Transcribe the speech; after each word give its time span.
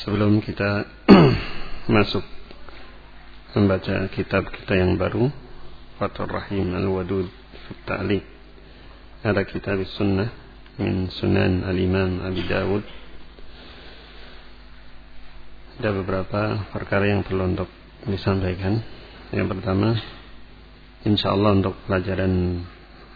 Sebelum 0.00 0.40
kita 0.40 0.88
masuk 1.94 2.24
membaca 3.52 4.08
kitab 4.14 4.48
kita 4.48 4.80
yang 4.80 4.96
baru 4.96 5.28
Fathur 6.00 6.30
Rahim 6.30 6.72
Al-Wadud 6.72 7.28
Ta'liq 7.84 8.24
ada 9.20 9.44
kitab 9.44 9.76
sunnah 10.00 10.32
min 10.80 11.12
sunan 11.12 11.68
al-imam 11.68 12.24
Abi 12.24 12.40
Dawud. 12.48 12.80
Ada 15.76 15.92
beberapa 15.92 16.64
perkara 16.72 17.04
yang 17.04 17.20
perlu 17.20 17.52
untuk 17.52 17.68
disampaikan. 18.08 18.80
Yang 19.36 19.46
pertama 19.52 20.00
insyaallah 21.04 21.60
untuk 21.60 21.76
pelajaran 21.84 22.64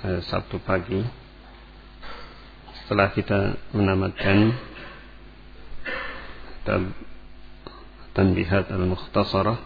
eh, 0.05 0.21
Sabtu 0.29 0.61
pagi 0.61 1.01
setelah 2.85 3.09
kita 3.17 3.57
menamatkan 3.73 4.53
kitab 6.65 6.97
Tanbihat 8.17 8.73
Al-Mukhtasarah. 8.73 9.61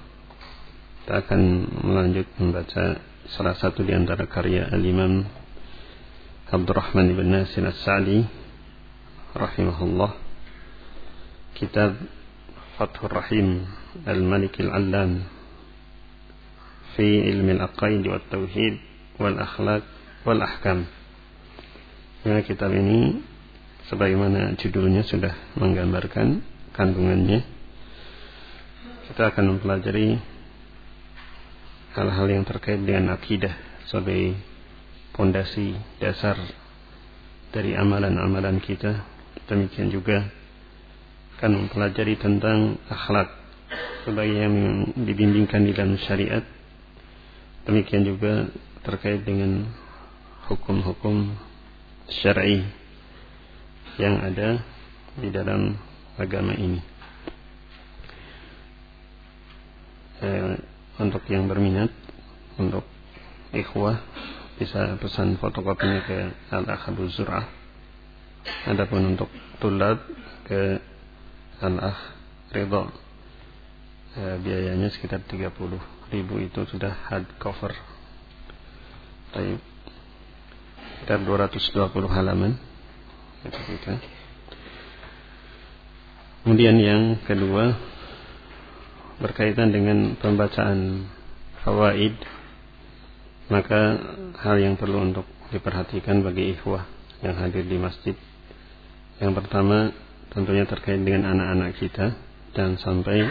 Kita 1.07 1.23
akan 1.23 1.43
melanjut 1.87 2.27
membaca 2.43 2.99
salah 3.31 3.55
satu 3.55 3.87
di 3.87 3.95
antara 3.95 4.27
karya 4.27 4.67
Al-Imam 4.67 5.23
Abdurrahman 6.51 7.07
ibn 7.15 7.31
Nasir 7.31 7.63
As-Sa'di 7.63 8.27
rahimahullah. 9.31 10.11
Kitab 11.55 12.03
Fathur 12.75 13.15
Rahim 13.15 13.63
Al-Malik 14.03 14.59
Al-Allam 14.59 15.23
fi 16.99 17.31
ilmi 17.31 17.63
al-aqaid 17.63 18.03
wa 18.11 18.19
tauhid 18.27 18.75
wal 19.23 19.39
akhlaq 19.39 19.87
wal 20.27 20.43
ahkam. 20.43 20.91
Ya, 22.27 22.43
kitab 22.43 22.75
ini 22.75 23.23
sebagaimana 23.87 24.59
judulnya 24.59 25.07
sudah 25.07 25.39
menggambarkan 25.55 26.58
kandungannya. 26.79 27.43
Kita 29.11 29.35
akan 29.35 29.59
mempelajari 29.59 30.15
hal-hal 31.99 32.27
yang 32.31 32.47
terkait 32.47 32.79
dengan 32.79 33.19
akidah 33.19 33.51
sebagai 33.91 34.39
pondasi 35.11 35.75
dasar 35.99 36.39
dari 37.51 37.75
amalan-amalan 37.75 38.63
kita. 38.63 39.03
Demikian 39.51 39.91
juga 39.91 40.31
akan 41.39 41.67
mempelajari 41.67 42.15
tentang 42.15 42.79
akhlak 42.87 43.27
sebagai 44.07 44.39
yang 44.39 44.55
dibimbingkan 44.95 45.67
di 45.67 45.75
dalam 45.75 45.99
syariat. 45.99 46.47
Demikian 47.67 48.07
juga 48.07 48.47
terkait 48.87 49.27
dengan 49.27 49.67
hukum-hukum 50.47 51.35
syar'i 52.23 52.65
yang 53.99 54.23
ada 54.23 54.63
di 55.19 55.29
dalam 55.35 55.88
agama 56.19 56.53
ini. 56.55 56.83
Eh, 60.19 60.59
untuk 60.99 61.23
yang 61.31 61.47
berminat, 61.47 61.95
untuk 62.59 62.83
ikhwah 63.55 64.03
bisa 64.59 64.99
pesan 64.99 65.39
fotokopinya 65.39 66.03
ke 66.03 66.19
Al-Akh 66.51 66.91
Zur'ah. 67.15 67.47
Adapun 68.67 69.15
untuk 69.15 69.31
tulab 69.63 70.03
ke 70.43 70.83
Al-Akh 71.63 72.01
Ridho. 72.51 72.91
Eh, 74.19 74.37
biayanya 74.43 74.91
sekitar 74.91 75.23
30 75.23 75.79
ribu 76.11 76.35
itu 76.43 76.67
sudah 76.67 76.91
hard 77.07 77.39
cover. 77.39 77.71
Baik. 79.31 79.63
Sekitar 80.99 81.23
220 81.23 82.11
halaman. 82.11 82.59
Itu 83.47 83.55
kita. 83.55 84.18
Kemudian 86.49 86.81
yang 86.81 87.21
kedua 87.29 87.77
berkaitan 89.21 89.69
dengan 89.69 90.17
pembacaan 90.17 91.05
fawaid 91.61 92.17
maka 93.53 94.01
hal 94.41 94.57
yang 94.57 94.81
perlu 94.81 95.13
untuk 95.13 95.29
diperhatikan 95.53 96.25
bagi 96.25 96.57
ikhwah 96.57 96.89
yang 97.21 97.37
hadir 97.37 97.69
di 97.69 97.77
masjid. 97.77 98.17
Yang 99.21 99.45
pertama 99.45 99.93
tentunya 100.33 100.65
terkait 100.65 100.97
dengan 101.05 101.37
anak-anak 101.37 101.77
kita 101.85 102.17
dan 102.57 102.81
sampai 102.81 103.29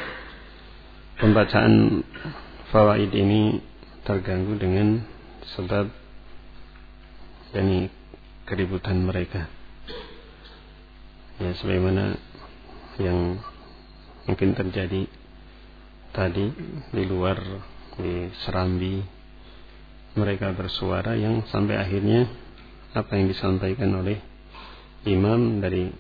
pembacaan 1.18 2.06
fawaid 2.70 3.10
ini 3.18 3.66
terganggu 4.06 4.62
dengan 4.62 5.02
sebab 5.58 5.90
yakni 7.58 7.90
keributan 8.46 9.02
mereka. 9.02 9.50
Ya 11.42 11.58
sebagaimana 11.58 12.27
yang 12.98 13.40
mungkin 14.28 14.54
terjadi 14.58 15.08
tadi 16.12 16.46
di 16.92 17.04
luar 17.06 17.38
di 17.98 18.30
Serambi 18.44 19.02
mereka 20.18 20.50
bersuara 20.54 21.14
yang 21.14 21.46
sampai 21.48 21.78
akhirnya 21.78 22.26
apa 22.98 23.14
yang 23.14 23.30
disampaikan 23.30 23.94
oleh 24.02 24.18
imam 25.06 25.62
dari 25.62 25.94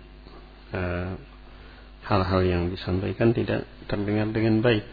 hal-hal 2.03 2.41
uh, 2.44 2.47
yang 2.49 2.63
disampaikan 2.73 3.31
tidak 3.31 3.69
terdengar 3.85 4.27
dengan 4.33 4.59
baik. 4.59 4.83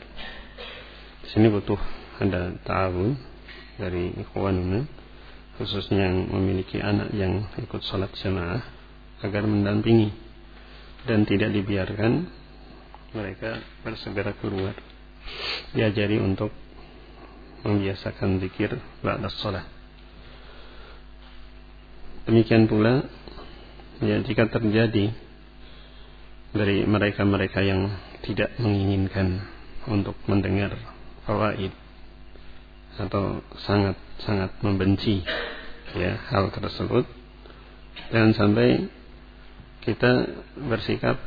Di 1.25 1.29
sini 1.33 1.49
butuh 1.49 1.81
ada 2.21 2.55
ta'awun 2.62 3.17
dari 3.81 4.15
ikhwanuna 4.23 4.87
khususnya 5.59 6.11
yang 6.11 6.31
memiliki 6.31 6.79
anak 6.83 7.15
yang 7.15 7.47
ikut 7.59 7.83
sholat 7.87 8.11
jamaah 8.19 8.62
agar 9.23 9.47
mendampingi 9.47 10.24
dan 11.05 11.29
tidak 11.29 11.53
dibiarkan 11.53 12.29
mereka 13.15 13.62
bersegera 13.85 14.33
keluar. 14.37 14.75
Diajari 15.73 16.21
untuk 16.21 16.53
membiasakan 17.65 18.45
zikir 18.45 18.77
ba'da 19.01 19.33
sholat. 19.33 19.65
Demikian 22.29 22.69
pula 22.69 23.05
ya 24.05 24.21
jika 24.21 24.49
terjadi 24.49 25.12
dari 26.55 26.87
mereka-mereka 26.87 27.61
yang 27.65 27.93
tidak 28.25 28.53
menginginkan 28.61 29.45
untuk 29.91 30.17
mendengar 30.29 30.77
fawaid 31.29 31.73
atau 32.95 33.43
sangat-sangat 33.67 34.55
membenci 34.62 35.27
ya 35.99 36.15
hal 36.31 36.55
tersebut 36.55 37.05
jangan 38.15 38.33
sampai 38.39 38.87
kita 39.85 40.13
bersikap 40.57 41.21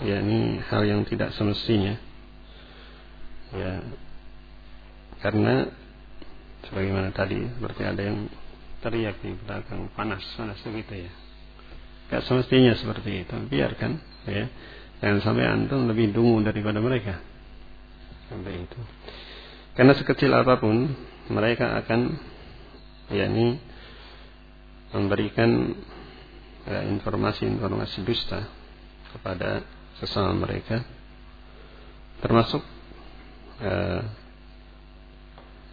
yakni 0.00 0.64
hal 0.64 0.82
yang 0.88 1.04
tidak 1.04 1.36
semestinya 1.36 2.00
Ya. 3.50 3.82
Karena 5.20 5.66
sebagaimana 6.70 7.10
tadi 7.10 7.42
seperti 7.44 7.82
ada 7.82 8.02
yang 8.02 8.30
teriak 8.80 9.20
di 9.20 9.36
belakang 9.36 9.90
panas 9.92 10.22
panas 10.38 10.56
begitu 10.62 11.04
ya. 11.06 11.12
Gak 12.10 12.26
semestinya 12.26 12.74
seperti 12.78 13.26
itu. 13.26 13.36
Biarkan 13.50 13.92
ya. 14.26 14.46
Jangan 15.00 15.20
sampai 15.24 15.44
antum 15.48 15.88
lebih 15.90 16.14
dungu 16.14 16.44
daripada 16.44 16.78
mereka. 16.78 17.18
Sampai 18.30 18.64
itu. 18.64 18.80
Karena 19.74 19.96
sekecil 19.96 20.30
apa 20.34 20.60
pun 20.60 20.92
mereka 21.30 21.78
akan 21.82 22.20
yakni 23.10 23.58
memberikan 24.90 25.74
informasi-informasi 26.68 28.04
dusta 28.04 28.44
kepada 29.14 29.64
sesama 29.98 30.46
mereka 30.46 30.84
termasuk 32.20 32.60
uh, 33.64 34.02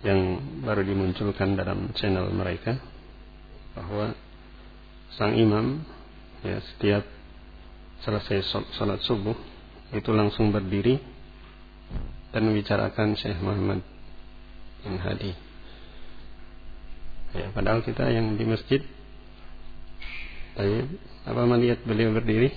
yang 0.05 0.39
baru 0.63 0.85
dimunculkan 0.85 1.57
dalam 1.57 1.91
channel 1.97 2.31
mereka 2.31 2.79
bahwa 3.75 4.15
sang 5.17 5.35
imam 5.35 5.83
ya 6.45 6.61
setiap 6.73 7.03
selesai 8.05 8.45
salat 8.77 9.01
subuh 9.03 9.35
itu 9.91 10.11
langsung 10.13 10.53
berdiri 10.53 10.99
dan 12.31 12.43
membicarakan 12.45 13.15
Syekh 13.15 13.39
Muhammad 13.39 13.81
bin 14.83 14.99
Hadi. 14.99 15.31
Ya, 17.33 17.47
padahal 17.55 17.81
kita 17.83 18.07
yang 18.11 18.35
di 18.35 18.45
masjid 18.47 18.81
Baik, 20.57 20.89
apa 21.29 21.41
melihat 21.45 21.79
beliau 21.85 22.17
berdiri? 22.17 22.49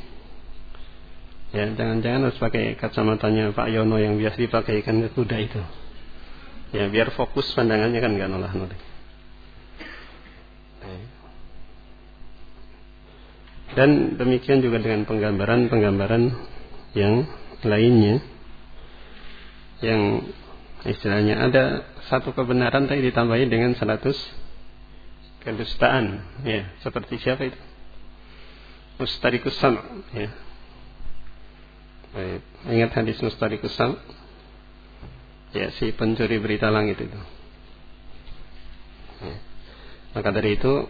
Ya, 1.52 1.69
jangan-jangan 1.69 2.31
harus 2.31 2.38
pakai 2.41 2.81
kacamatanya 2.81 3.52
Pak 3.52 3.69
Yono 3.69 4.00
yang 4.00 4.17
biasa 4.17 4.41
dipakai 4.41 4.81
ikan 4.81 5.05
kuda 5.12 5.37
itu. 5.37 5.61
Ya, 6.73 6.88
biar 6.88 7.12
fokus 7.12 7.52
pandangannya 7.52 8.00
kan 8.00 8.17
nggak 8.17 8.31
nolah 8.31 8.52
nolih. 8.56 8.81
Dan 13.70 14.19
demikian 14.19 14.64
juga 14.64 14.82
dengan 14.82 15.06
penggambaran-penggambaran 15.06 16.35
yang 16.99 17.23
lainnya 17.62 18.19
yang 19.79 20.26
istilahnya 20.82 21.38
ada 21.38 21.64
satu 22.11 22.35
kebenaran 22.35 22.91
tapi 22.91 23.05
ditambahi 23.05 23.47
dengan 23.47 23.79
100 23.79 24.11
kedustaan 25.47 26.05
ya 26.44 26.69
seperti 26.82 27.23
siapa 27.23 27.49
itu 27.49 27.70
mustarikus 29.00 29.56
sam 29.56 29.81
ya. 30.12 30.29
Baik. 32.12 32.43
Ingat 32.69 32.91
hadis 33.00 33.17
mustarikus 33.25 33.73
sam? 33.73 33.97
Ya, 35.56 35.73
si 35.81 35.91
pencuri 35.97 36.37
berita 36.38 36.69
langit 36.69 37.00
itu. 37.00 37.20
Ya. 39.25 39.37
Maka 40.14 40.29
dari 40.31 40.61
itu 40.61 40.87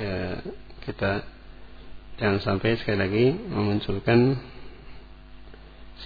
ya, 0.00 0.40
kita 0.82 1.22
jangan 2.16 2.40
sampai 2.40 2.80
sekali 2.80 2.98
lagi 2.98 3.26
memunculkan 3.36 4.40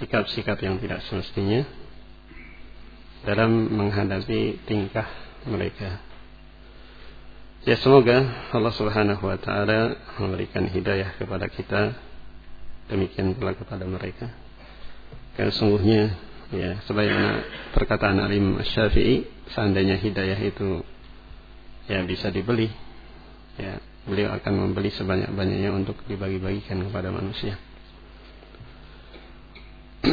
sikap-sikap 0.02 0.58
yang 0.61 0.82
tidak 0.82 1.06
semestinya 1.06 1.62
dalam 3.23 3.70
menghadapi 3.70 4.64
tingkah 4.67 5.06
mereka. 5.47 6.10
Ya 7.61 7.77
semoga 7.77 8.25
Allah 8.57 8.73
Subhanahu 8.73 9.21
wa 9.21 9.37
taala 9.37 9.93
memberikan 10.17 10.65
hidayah 10.65 11.12
kepada 11.21 11.45
kita 11.45 11.93
demikian 12.89 13.37
pula 13.37 13.53
kepada 13.53 13.85
mereka. 13.85 14.33
Karena 15.37 15.53
sungguhnya 15.53 16.17
ya 16.57 16.81
sebagaimana 16.89 17.45
perkataan 17.77 18.17
Alim 18.17 18.65
Syafi'i 18.65 19.29
seandainya 19.53 20.01
hidayah 20.01 20.41
itu 20.41 20.81
ya 21.85 22.01
bisa 22.09 22.33
dibeli 22.33 22.73
ya 23.61 23.77
beliau 24.09 24.33
akan 24.41 24.53
membeli 24.57 24.89
sebanyak-banyaknya 24.97 25.69
untuk 25.69 26.01
dibagi-bagikan 26.09 26.81
kepada 26.89 27.12
manusia. 27.12 27.61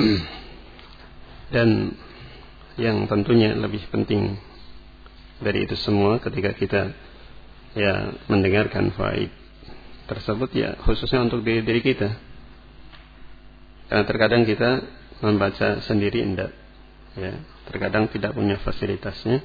Dan 1.55 1.95
yang 2.75 3.07
tentunya 3.07 3.55
lebih 3.55 3.87
penting 3.87 4.35
dari 5.39 5.63
itu 5.63 5.79
semua 5.79 6.19
ketika 6.19 6.51
kita 6.51 7.06
ya 7.77 8.17
mendengarkan 8.25 8.89
faid 8.97 9.29
tersebut 10.09 10.49
ya 10.55 10.73
khususnya 10.81 11.21
untuk 11.21 11.45
diri, 11.45 11.61
diri 11.61 11.81
kita. 11.85 12.09
Karena 13.87 14.03
terkadang 14.03 14.43
kita 14.43 14.83
membaca 15.23 15.79
sendiri 15.85 16.25
indah. 16.25 16.51
Ya, 17.17 17.39
terkadang 17.71 18.11
tidak 18.11 18.35
punya 18.35 18.59
fasilitasnya. 18.61 19.41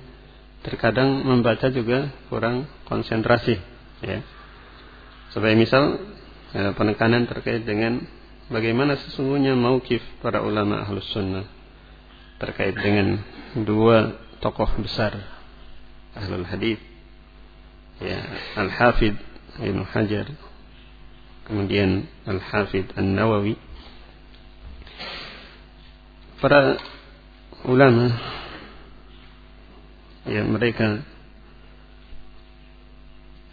Terkadang 0.62 1.26
membaca 1.26 1.67
juga 1.70 2.11
kurang 2.31 2.70
konsentrasi, 2.87 3.58
ya. 4.02 4.23
Sebagai 5.35 5.58
misal 5.58 5.99
ya, 6.55 6.70
penekanan 6.76 7.26
terkait 7.26 7.67
dengan 7.67 8.02
bagaimana 8.52 9.00
sesungguhnya 9.00 9.56
maukif 9.56 10.05
para 10.20 10.44
ulama 10.44 10.85
ahlus 10.85 11.08
sunnah 11.11 11.49
terkait 12.37 12.76
dengan 12.76 13.23
dua 13.64 14.19
tokoh 14.44 14.69
besar 14.82 15.14
ahlul 16.12 16.44
hadith 16.44 16.91
ya 18.02 18.20
Al-Hafid 18.58 19.14
Ibn 19.62 19.87
Hajar. 19.87 20.26
Kemudian 21.46 22.06
Al-Hafid 22.26 22.94
An-Nawawi. 22.99 23.54
Para 26.43 26.75
ulama 27.62 28.19
ya 30.26 30.43
mereka 30.43 31.06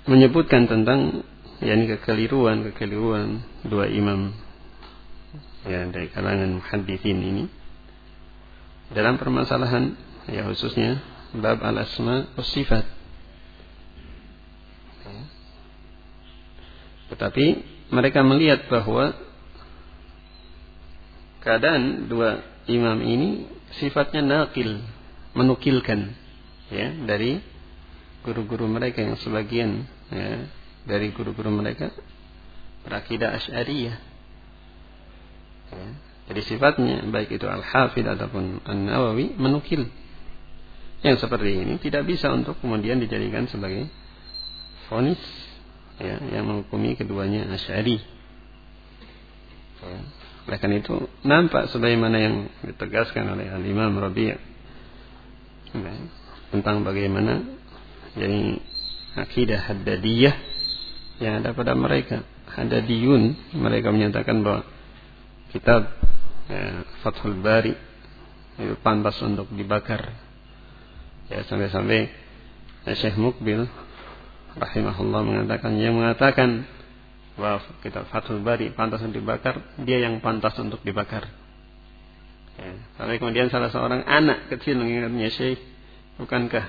menyebutkan 0.10 0.66
tentang 0.66 1.22
yakni 1.62 1.86
kekeliruan 1.86 2.66
kekeliruan 2.66 3.46
dua 3.62 3.86
imam 3.86 4.34
ya 5.70 5.86
dari 5.86 6.10
kalangan 6.10 6.58
muhaddithin 6.58 7.20
ini. 7.22 7.46
Dalam 8.90 9.22
permasalahan 9.22 9.94
ya 10.26 10.50
khususnya 10.50 10.98
bab 11.38 11.62
al-asma 11.62 12.26
sifat 12.42 12.99
Tetapi 17.10 17.46
mereka 17.90 18.22
melihat 18.22 18.70
bahwa 18.70 19.18
keadaan 21.42 22.06
dua 22.12 22.46
imam 22.70 23.00
ini 23.02 23.50
sifatnya 23.82 24.22
nakil, 24.22 24.82
menukilkan 25.34 26.14
ya 26.70 26.94
dari 27.06 27.42
guru-guru 28.22 28.70
mereka 28.70 29.02
yang 29.02 29.18
sebagian 29.18 29.90
ya, 30.14 30.46
dari 30.86 31.10
guru-guru 31.10 31.50
mereka 31.50 31.90
berakidah 32.86 33.38
asyariyah. 33.42 33.98
Ya. 35.70 35.88
Jadi 36.30 36.42
sifatnya 36.46 37.10
baik 37.10 37.42
itu 37.42 37.50
Al-Hafidh 37.50 38.06
ataupun 38.06 38.62
An-Nawawi 38.62 39.34
menukil 39.34 39.90
yang 41.02 41.18
seperti 41.18 41.58
ini 41.58 41.82
tidak 41.82 42.06
bisa 42.06 42.30
untuk 42.30 42.60
kemudian 42.62 43.02
dijadikan 43.02 43.50
sebagai 43.50 43.90
fonis 44.92 45.18
ya, 46.00 46.16
yang 46.34 46.48
menghukumi 46.48 46.96
keduanya 46.96 47.48
Asy'ari. 47.54 48.00
Ya. 49.80 50.00
Oleh 50.50 50.58
karena 50.58 50.82
itu 50.82 50.96
nampak 51.22 51.70
sebagaimana 51.70 52.18
yang 52.18 52.36
ditegaskan 52.66 53.38
oleh 53.38 53.54
Al 53.54 53.62
Imam 53.62 53.94
Rabi' 53.94 54.34
ya, 54.34 54.38
tentang 56.50 56.82
bagaimana 56.82 57.46
yani 58.18 58.58
akidah 59.14 59.70
haddadiyah 59.70 60.36
yang 61.22 61.44
ada 61.44 61.54
pada 61.54 61.78
mereka. 61.78 62.26
Haddadiyun 62.50 63.54
mereka 63.62 63.94
menyatakan 63.94 64.42
bahwa 64.42 64.66
kitab 65.54 65.86
ya, 66.50 66.82
Fathul 67.06 67.38
Bari 67.38 67.78
itu 68.60 68.76
pantas 68.82 69.22
untuk 69.22 69.48
dibakar. 69.54 70.12
Ya 71.30 71.46
sampai-sampai 71.46 72.10
Syekh 72.98 73.22
Mukbil 73.22 73.70
rahimahullah 74.58 75.22
mengatakan 75.22 75.78
yang 75.78 75.98
mengatakan 75.98 76.66
bahwa 77.40 77.64
kita 77.80 78.04
Fathul 78.10 78.44
Bari 78.44 78.76
pantas 78.76 79.00
untuk 79.06 79.24
dibakar, 79.24 79.64
dia 79.80 80.04
yang 80.04 80.20
pantas 80.20 80.58
untuk 80.60 80.84
dibakar. 80.84 81.30
Ya. 82.60 82.76
Kemudian 83.00 83.48
salah 83.48 83.72
seorang 83.72 84.04
anak 84.04 84.52
kecil 84.52 84.76
mengingatnya 84.76 85.32
Syekh, 85.32 85.64
bukankah 86.20 86.68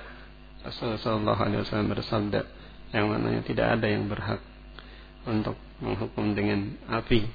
Rasulullah 0.62 1.00
Shallallahu 1.02 1.40
Alaihi 1.40 1.90
bersabda 1.90 2.40
yang 2.94 3.10
mananya 3.10 3.42
tidak 3.42 3.66
ada 3.78 3.86
yang 3.90 4.06
berhak 4.06 4.38
untuk 5.26 5.58
menghukum 5.82 6.36
dengan 6.38 6.78
api 6.86 7.26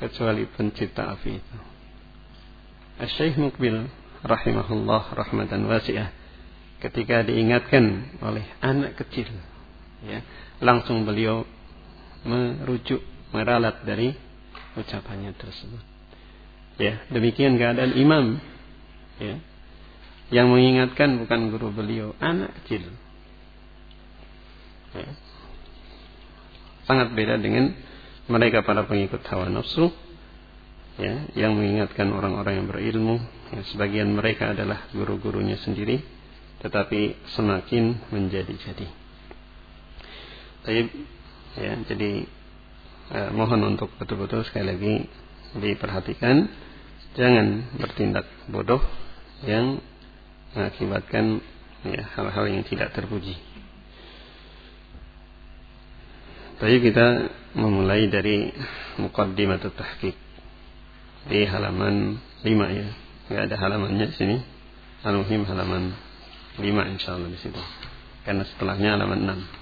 kecuali 0.00 0.48
pencipta 0.50 1.14
api 1.14 1.30
itu. 1.38 1.56
Syekh 3.02 3.38
Mukbil 3.38 3.86
rahimahullah 4.26 5.14
rahmatan 5.14 5.70
wasi'ah 5.70 6.10
ketika 6.82 7.22
diingatkan 7.22 8.18
oleh 8.18 8.42
anak 8.58 8.98
kecil 8.98 9.30
ya, 10.06 10.20
langsung 10.62 11.06
beliau 11.06 11.46
merujuk 12.22 13.02
meralat 13.34 13.82
dari 13.82 14.14
ucapannya 14.78 15.34
tersebut. 15.34 15.82
Ya, 16.80 17.04
demikian 17.12 17.60
keadaan 17.60 17.92
imam 17.94 18.40
Ya. 19.22 19.36
Yang 20.32 20.46
mengingatkan 20.48 21.20
bukan 21.20 21.52
guru 21.52 21.68
beliau, 21.70 22.16
anak 22.16 22.56
kecil. 22.62 22.88
Ya. 24.96 25.08
Sangat 26.88 27.12
beda 27.12 27.36
dengan 27.36 27.76
mereka 28.26 28.64
para 28.64 28.88
pengikut 28.88 29.20
hawa 29.28 29.52
nafsu 29.52 29.92
ya, 30.96 31.28
yang 31.36 31.54
mengingatkan 31.54 32.08
orang-orang 32.08 32.64
yang 32.64 32.66
berilmu. 32.66 33.20
Ya, 33.52 33.60
sebagian 33.68 34.08
mereka 34.16 34.56
adalah 34.56 34.88
guru-gurunya 34.96 35.60
sendiri, 35.60 36.00
tetapi 36.64 37.28
semakin 37.36 38.08
menjadi-jadi. 38.08 39.01
Ya, 40.66 41.72
jadi 41.88 42.10
eh, 43.12 43.30
mohon 43.34 43.74
untuk 43.74 43.90
betul-betul 43.98 44.46
sekali 44.46 44.66
lagi 44.72 44.94
diperhatikan, 45.58 46.48
jangan 47.18 47.76
bertindak 47.76 48.24
bodoh 48.48 48.80
yang 49.44 49.82
mengakibatkan 50.54 51.42
ya, 51.84 52.02
hal-hal 52.14 52.44
yang 52.48 52.62
tidak 52.64 52.94
terpuji. 52.94 53.34
Tapi 56.62 56.78
kita 56.78 57.26
memulai 57.58 58.06
dari 58.06 58.54
muqaddimat 59.02 59.66
tahqiq 59.66 60.14
di 61.26 61.42
halaman 61.42 62.22
5 62.46 62.78
ya. 62.78 62.88
Enggak 63.26 63.44
ada 63.50 63.56
halamannya 63.66 64.06
di 64.10 64.14
sini. 64.14 64.36
Al-Muhim 65.02 65.42
halaman 65.42 65.90
5 66.62 66.62
insyaallah 66.62 67.30
di 67.34 67.38
situ. 67.42 67.58
Karena 68.22 68.46
setelahnya 68.46 68.94
halaman 68.94 69.42
6. 69.50 69.61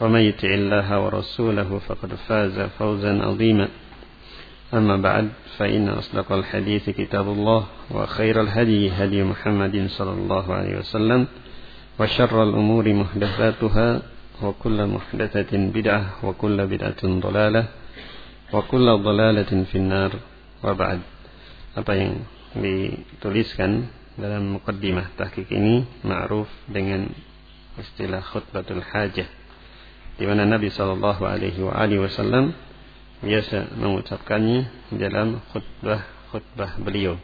ومن 0.00 0.20
يطع 0.20 0.48
الله 0.48 0.88
ورسوله 1.00 1.78
فقد 1.78 2.14
فاز 2.14 2.60
فوزا 2.78 3.22
عظيما 3.22 3.68
أما 4.74 4.96
بعد 4.96 5.28
فإن 5.58 5.88
أصدق 5.88 6.32
الحديث 6.32 6.90
كتاب 6.90 7.28
الله 7.28 7.66
وخير 7.90 8.40
الهدي 8.40 8.90
هدي 8.90 9.22
محمد 9.22 9.86
صلى 9.86 10.12
الله 10.12 10.54
عليه 10.54 10.78
وسلم 10.78 11.26
وشر 12.00 12.42
الأمور 12.42 12.92
محدثاتها 12.92 14.02
وكل 14.42 14.86
محدثة 14.86 15.52
بدعة 15.52 16.04
وكل 16.24 16.66
بدعة 16.66 17.02
ضلالة 17.04 17.64
وكل 18.52 18.86
ضلالة 19.02 19.52
في 19.64 19.76
النار 19.78 20.12
وبعد 20.64 21.00
apa 21.72 21.96
yang 21.96 22.20
dituliskan 22.52 23.88
dalam 24.20 24.60
mukaddimah 24.60 25.16
tahqiq 25.16 25.48
ini 25.48 25.88
ma'ruf 26.04 26.48
dengan 26.68 27.08
istilah 27.80 28.20
khutbatul 28.20 28.84
hajah 28.84 29.24
di 30.17 30.25
mana 30.25 30.49
Nabi 30.49 30.73
sallallahu 30.73 31.21
alaihi 31.21 31.61
wasallam 32.01 32.53
biasa 33.21 33.77
mengucapkannya 33.77 34.93
dalam 34.97 35.41
khutbah-khutbah 35.53 36.81
beliau. 36.81 37.17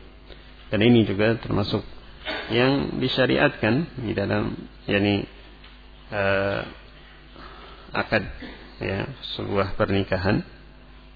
Dan 0.70 0.82
ini 0.82 1.06
juga 1.06 1.38
termasuk 1.38 1.86
yang 2.50 2.98
disyariatkan 2.98 4.02
di 4.02 4.14
dalam 4.18 4.58
yakni 4.90 5.26
uh, 6.10 6.66
akad 7.94 8.26
ya 8.82 9.06
sebuah 9.38 9.78
pernikahan 9.78 10.42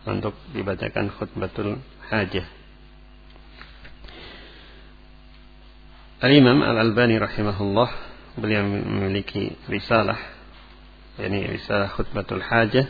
untuk 0.05 0.37
dibacakan 0.53 1.09
khutbatul 1.13 1.81
hajah. 2.09 2.45
Al-Imam 6.17 6.65
Al-Albani 6.65 7.17
rahimahullah 7.21 7.89
beliau 8.37 8.65
memiliki 8.65 9.53
risalah 9.69 10.36
yakni 11.17 11.49
risalah 11.49 11.91
khutbatul 11.93 12.41
hajah 12.41 12.87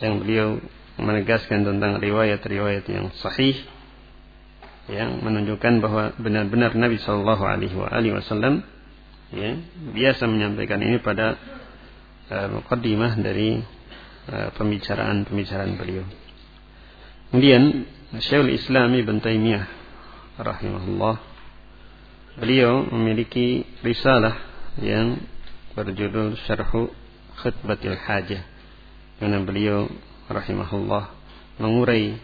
yang 0.00 0.20
beliau 0.20 0.58
menegaskan 1.00 1.64
tentang 1.64 2.00
riwayat-riwayat 2.00 2.84
yang 2.88 3.12
sahih 3.20 3.56
yang 4.90 5.22
menunjukkan 5.22 5.78
bahwa 5.78 6.10
benar-benar 6.18 6.74
Nabi 6.74 6.98
Shallallahu 6.98 7.44
Alaihi 7.46 8.12
Wasallam 8.12 8.66
ya, 9.30 9.56
biasa 9.94 10.26
menyampaikan 10.26 10.82
ini 10.82 10.98
pada 10.98 11.38
uh, 12.28 13.16
dari 13.22 13.62
uh, 14.28 14.48
pembicaraan-pembicaraan 14.58 15.78
beliau. 15.78 16.04
Kemudian 17.30 17.88
Syekhul 18.20 18.52
Islam 18.52 18.92
Ibn 18.92 19.16
Taimiyah 19.24 19.64
rahimahullah 20.36 21.16
beliau 22.36 22.84
memiliki 22.92 23.64
risalah 23.80 24.36
yang 24.82 25.16
berjudul 25.72 26.36
Syarhu 26.44 26.92
Khutbatil 27.40 27.96
Hajah. 27.96 28.42
Karena 29.22 29.38
beliau 29.40 29.86
rahimahullah 30.26 31.14
mengurai 31.62 32.18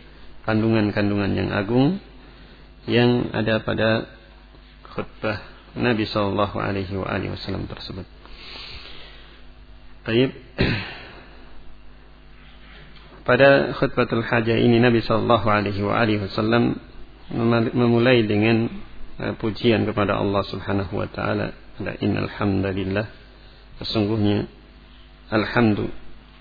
kandungan-kandungan 0.49 1.31
yang 1.37 1.49
agung 1.53 2.00
yang 2.88 3.31
ada 3.37 3.61
pada 3.61 4.09
khutbah 4.88 5.45
Nabi 5.77 6.09
Shallallahu 6.09 6.57
Alaihi 6.57 6.97
Wasallam 6.97 7.69
tersebut. 7.69 8.09
Baik. 10.09 10.33
Pada 13.29 13.77
khutbatul 13.77 14.25
hajah 14.25 14.57
ini 14.57 14.81
Nabi 14.81 15.05
Shallallahu 15.05 15.47
Alaihi 15.53 15.85
Wasallam 16.25 16.81
memulai 17.77 18.25
dengan 18.25 18.73
uh, 19.21 19.37
pujian 19.37 19.85
kepada 19.85 20.17
Allah 20.17 20.41
Subhanahu 20.49 20.97
Wa 20.97 21.09
Taala. 21.12 21.53
Innal 22.00 22.33
hamdalillah. 22.33 23.05
Sesungguhnya 23.85 24.49
alhamdu 25.28 25.92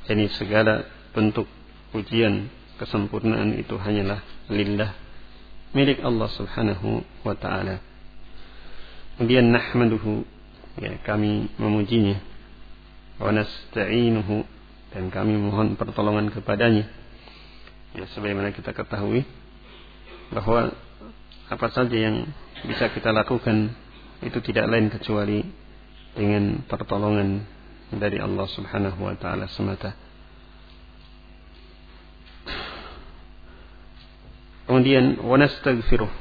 ini 0.07 0.31
segala 0.35 0.87
bentuk 1.11 1.47
pujian 1.91 2.47
kesempurnaan 2.79 3.57
itu 3.59 3.75
hanyalah 3.75 4.23
lillah 4.47 4.95
milik 5.75 5.99
Allah 5.99 6.29
Subhanahu 6.31 7.03
wa 7.27 7.35
taala. 7.35 7.83
Kemudian 9.17 9.51
nahmaduhu 9.51 10.23
ya 10.79 10.95
kami 11.03 11.51
memujinya 11.59 12.21
wa 13.17 13.33
nasta'inuhu 13.33 14.45
dan 14.93 15.11
kami 15.11 15.35
mohon 15.35 15.75
pertolongan 15.75 16.31
kepadanya. 16.31 16.87
Ya 17.97 18.05
sebagaimana 18.13 18.53
kita 18.53 18.71
ketahui 18.71 19.25
bahwa 20.31 20.71
apa 21.49 21.67
saja 21.71 21.97
yang 21.97 22.29
bisa 22.63 22.91
kita 22.93 23.11
lakukan 23.11 23.73
itu 24.23 24.37
tidak 24.43 24.69
lain 24.69 24.87
kecuali 24.93 25.43
dengan 26.13 26.61
pertolongan 26.65 27.56
dari 27.93 28.19
Allah 28.19 28.47
Subhanahu 28.51 28.99
wa 28.99 29.15
taala 29.15 29.47
semata. 29.51 29.95
Kemudian 34.67 35.23
wanastaghfiruh 35.23 36.11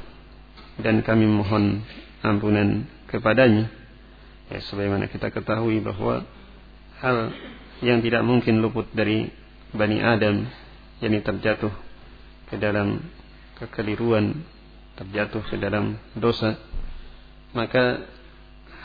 dan 0.79 1.03
kami 1.03 1.27
mohon 1.27 1.83
ampunan 2.23 2.87
kepadanya. 3.11 3.67
Ya, 4.47 4.63
sebagaimana 4.71 5.11
kita 5.11 5.27
ketahui 5.35 5.83
bahwa 5.83 6.23
hal 7.03 7.35
yang 7.83 7.99
tidak 7.99 8.23
mungkin 8.23 8.63
luput 8.63 8.87
dari 8.95 9.27
Bani 9.75 9.99
Adam 9.99 10.47
yang 11.03 11.11
terjatuh 11.19 11.75
ke 12.47 12.55
dalam 12.55 13.03
kekeliruan, 13.59 14.47
terjatuh 14.95 15.43
ke 15.43 15.59
dalam 15.59 15.99
dosa, 16.15 16.55
maka 17.51 18.07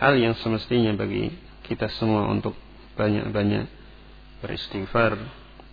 hal 0.02 0.18
yang 0.18 0.34
semestinya 0.42 0.90
bagi 0.98 1.30
kita 1.62 1.86
semua 1.94 2.26
untuk 2.26 2.58
banyak-banyak 2.98 3.66
beristighfar. 4.42 5.16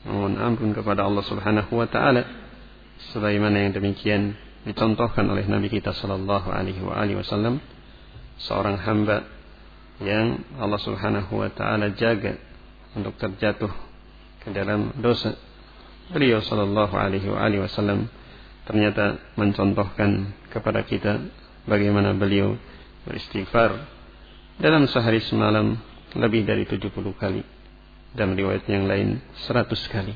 Memohon 0.07 0.39
ampun 0.39 0.71
kepada 0.71 1.03
Allah 1.03 1.23
Subhanahu 1.27 1.75
wa 1.75 1.87
taala. 1.89 2.23
Sebagaimana 3.11 3.67
yang 3.67 3.73
demikian 3.75 4.35
dicontohkan 4.67 5.23
oleh 5.27 5.47
Nabi 5.47 5.71
kita 5.71 5.95
sallallahu 5.95 6.51
alaihi 6.51 6.83
wasallam 7.15 7.63
seorang 8.39 8.75
hamba 8.79 9.23
yang 10.03 10.43
Allah 10.59 10.79
Subhanahu 10.79 11.31
wa 11.43 11.49
taala 11.51 11.91
jaga 11.95 12.39
untuk 12.95 13.15
terjatuh 13.19 13.71
ke 14.43 14.49
dalam 14.51 14.95
dosa. 14.99 15.35
Beliau 16.11 16.43
sallallahu 16.43 16.95
alaihi 16.95 17.59
wasallam 17.59 18.07
ternyata 18.65 19.19
mencontohkan 19.35 20.33
kepada 20.51 20.83
kita 20.87 21.19
bagaimana 21.67 22.15
beliau 22.15 22.55
beristighfar. 23.03 23.99
Dalam 24.59 24.91
sehari 24.91 25.23
semalam 25.23 25.79
lebih 26.17 26.45
dari 26.47 26.65
70 26.65 26.89
kali 27.17 27.41
dan 28.17 28.33
riwayat 28.33 28.65
yang 28.65 28.89
lain 28.89 29.21
100 29.45 29.69
kali. 29.93 30.15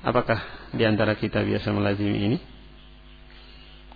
Apakah 0.00 0.40
di 0.72 0.82
antara 0.88 1.14
kita 1.14 1.44
biasa 1.44 1.70
melazimi 1.70 2.18
ini? 2.32 2.38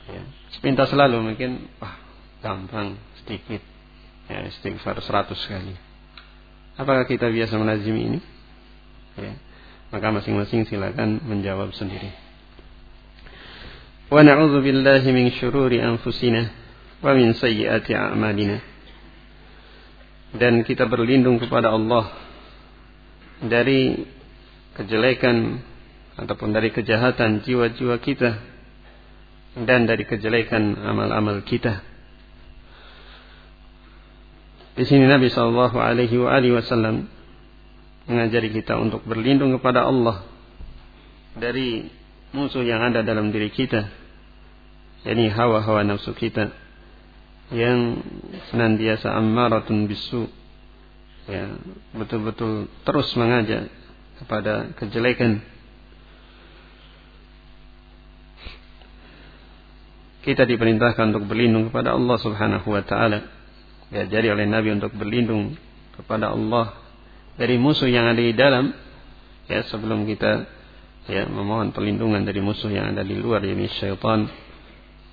Ya. 0.05 0.23
Sepintas 0.53 0.93
selalu 0.93 1.33
mungkin 1.33 1.65
wah 1.81 1.97
gampang 2.45 3.01
sedikit 3.25 3.65
ya 4.29 4.45
istighfar 4.45 5.01
100 5.01 5.33
kali. 5.33 5.75
Apakah 6.77 7.09
kita 7.09 7.33
biasa 7.33 7.57
melazimi 7.57 8.01
ini? 8.15 8.21
Ya. 9.17 9.35
Maka 9.95 10.11
masing-masing 10.11 10.67
silakan 10.69 11.23
menjawab 11.25 11.73
sendiri. 11.73 12.11
Wa 14.13 14.21
na'udzu 14.21 14.61
billahi 14.61 15.09
min 15.15 15.33
syururi 15.39 15.81
anfusina 15.81 16.53
wa 17.01 17.15
min 17.17 17.33
sayyiati 17.33 17.97
a'malina. 17.97 18.74
Dan 20.35 20.67
kita 20.67 20.91
berlindung 20.91 21.39
kepada 21.39 21.71
Allah 21.71 22.11
dari 23.39 24.03
kejelekan 24.75 25.63
ataupun 26.19 26.51
dari 26.51 26.75
kejahatan 26.75 27.43
jiwa-jiwa 27.47 27.97
kita 28.03 28.39
dan 29.63 29.87
dari 29.87 30.03
kejelekan 30.03 30.75
amal-amal 30.75 31.43
kita. 31.47 31.83
Di 34.75 34.83
sini 34.83 35.07
Nabi 35.07 35.31
Shallallahu 35.31 35.79
Alaihi 35.79 36.19
Wasallam 36.19 37.07
mengajari 38.11 38.51
kita 38.51 38.75
untuk 38.75 39.07
berlindung 39.07 39.55
kepada 39.55 39.87
Allah 39.87 40.27
dari 41.39 41.87
musuh 42.35 42.67
yang 42.67 42.83
ada 42.83 43.07
dalam 43.07 43.31
diri 43.31 43.55
kita, 43.55 43.87
yakni 45.07 45.31
hawa-hawa 45.31 45.87
nafsu 45.87 46.11
kita 46.19 46.51
yang 47.55 48.03
senantiasa 48.51 49.15
ammaratun 49.15 49.87
bisu, 49.87 50.27
ya 51.31 51.55
betul-betul 51.95 52.67
terus 52.83 53.09
mengajak 53.15 53.71
kepada 54.19 54.75
kejelekan. 54.75 55.39
Kita 60.25 60.49
diperintahkan 60.49 61.13
untuk 61.15 61.29
berlindung 61.29 61.69
kepada 61.69 61.95
Allah 61.95 62.17
Subhanahu 62.19 62.67
wa 62.67 62.83
taala. 62.83 63.29
Diajari 63.93 64.33
oleh 64.33 64.49
Nabi 64.49 64.73
untuk 64.73 64.91
berlindung 64.97 65.55
kepada 65.95 66.33
Allah 66.33 66.75
dari 67.39 67.61
musuh 67.61 67.87
yang 67.87 68.09
ada 68.09 68.19
di 68.19 68.33
dalam. 68.33 68.73
Ya 69.45 69.61
sebelum 69.69 70.09
kita 70.09 70.49
ya 71.05 71.29
memohon 71.29 71.77
perlindungan 71.77 72.25
dari 72.25 72.41
musuh 72.41 72.73
yang 72.73 72.97
ada 72.97 73.05
di 73.05 73.13
luar 73.21 73.45
yakni 73.45 73.69
syaitan 73.77 74.25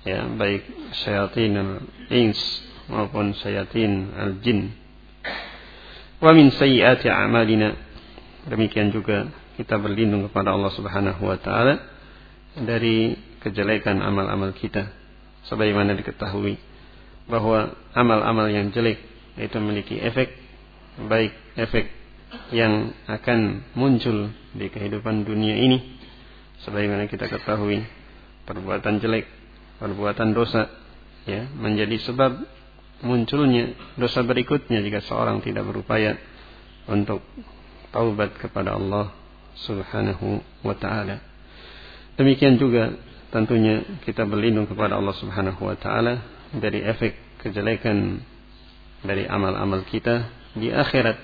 ya 0.02 0.26
baik 0.26 0.62
syaitan 1.04 1.54
al-ins 2.10 2.40
maupun 2.90 3.34
syaitan 3.38 4.10
al-jin. 4.18 4.74
Wa 6.22 6.30
min 6.34 6.50
sayyiati 6.54 7.10
a'malina. 7.10 7.74
Demikian 8.46 8.90
juga 8.90 9.30
kita 9.54 9.78
berlindung 9.78 10.26
kepada 10.30 10.54
Allah 10.54 10.72
Subhanahu 10.74 11.22
wa 11.22 11.38
taala 11.38 11.78
dari 12.58 13.14
kejelekan 13.42 14.02
amal-amal 14.02 14.54
kita. 14.54 14.90
Sebagaimana 15.46 15.98
diketahui 15.98 16.58
bahwa 17.26 17.74
amal-amal 17.94 18.50
yang 18.50 18.70
jelek 18.70 18.98
itu 19.38 19.56
memiliki 19.58 19.98
efek 19.98 20.30
baik 21.08 21.32
efek 21.56 21.88
yang 22.52 22.92
akan 23.08 23.64
muncul 23.76 24.32
di 24.54 24.66
kehidupan 24.68 25.24
dunia 25.24 25.56
ini. 25.58 25.78
Sebagaimana 26.62 27.10
kita 27.10 27.26
ketahui 27.26 27.82
perbuatan 28.46 29.02
jelek 29.02 29.26
perbuatan 29.82 30.30
dosa 30.30 30.70
ya 31.26 31.50
menjadi 31.58 31.98
sebab 32.06 32.38
munculnya 33.02 33.74
dosa 33.98 34.22
berikutnya 34.22 34.78
jika 34.78 35.02
seorang 35.02 35.42
tidak 35.42 35.66
berupaya 35.66 36.14
untuk 36.86 37.18
taubat 37.90 38.38
kepada 38.38 38.78
Allah 38.78 39.10
Subhanahu 39.66 40.38
wa 40.62 40.74
taala. 40.78 41.18
Demikian 42.14 42.62
juga 42.62 42.94
tentunya 43.34 43.82
kita 44.06 44.22
berlindung 44.22 44.70
kepada 44.70 45.02
Allah 45.02 45.18
Subhanahu 45.18 45.66
wa 45.66 45.74
taala 45.74 46.22
dari 46.54 46.80
efek 46.86 47.42
kejelekan 47.42 48.22
dari 49.02 49.26
amal-amal 49.26 49.82
kita 49.90 50.30
di 50.54 50.70
akhirat 50.70 51.18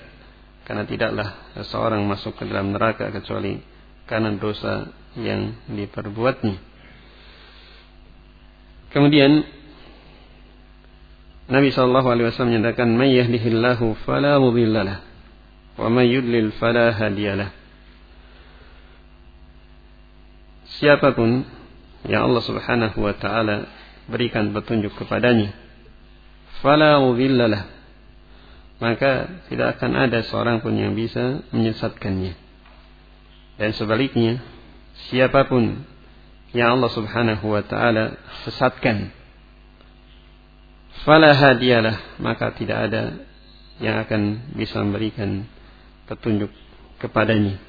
karena 0.67 0.83
tidaklah 0.83 1.27
seseorang 1.57 2.03
masuk 2.05 2.35
ke 2.35 2.43
dalam 2.45 2.75
neraka 2.75 3.09
kecuali 3.09 3.57
karena 4.05 4.35
dosa 4.35 4.91
yang 5.17 5.57
diperbuatnya. 5.65 6.68
Kemudian 8.89 9.45
Nabi 11.49 11.73
sallallahu 11.73 12.09
alaihi 12.13 12.25
wasallam 12.29 12.61
menyatakan 12.61 12.89
may 12.93 13.17
yahdihillahu 13.17 13.97
fala 14.05 14.37
mudhillalah 14.37 15.01
wa 15.81 15.87
may 15.89 16.09
yudlil 16.13 16.53
fala 16.61 16.93
hadiyalah. 16.93 17.49
Siapa 20.77 21.17
pun 21.17 21.43
yang 22.07 22.31
Allah 22.31 22.43
Subhanahu 22.45 22.97
wa 23.01 23.13
taala 23.17 23.67
berikan 24.07 24.55
petunjuk 24.55 24.95
kepadanya 24.95 25.51
fala 26.63 26.99
mudhillalah 27.03 27.67
maka 28.79 29.43
tidak 29.51 29.75
akan 29.77 29.91
ada 30.07 30.23
seorang 30.23 30.63
pun 30.63 30.71
yang 30.75 30.95
bisa 30.95 31.43
menyesatkannya 31.51 32.33
dan 33.59 33.69
sebaliknya 33.75 34.39
siapa 35.11 35.45
pun 35.51 35.83
yang 36.55 36.79
Allah 36.79 36.91
Subhanahu 36.91 37.45
wa 37.45 37.61
taala 37.61 38.17
sesatkan. 38.45 39.13
Fala 41.05 41.31
hadiyalah 41.31 42.19
maka 42.19 42.51
tidak 42.57 42.89
ada 42.89 43.23
yang 43.79 44.01
akan 44.03 44.53
bisa 44.59 44.81
memberikan 44.83 45.47
petunjuk 46.09 46.51
kepadanya. 46.99 47.61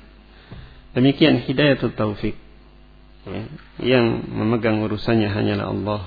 Demikian 0.91 1.47
hidayatul 1.47 1.95
taufik 1.95 2.35
ya, 3.29 3.47
yang 3.79 4.27
memegang 4.27 4.83
urusannya 4.83 5.31
hanyalah 5.31 5.71
Allah 5.71 6.01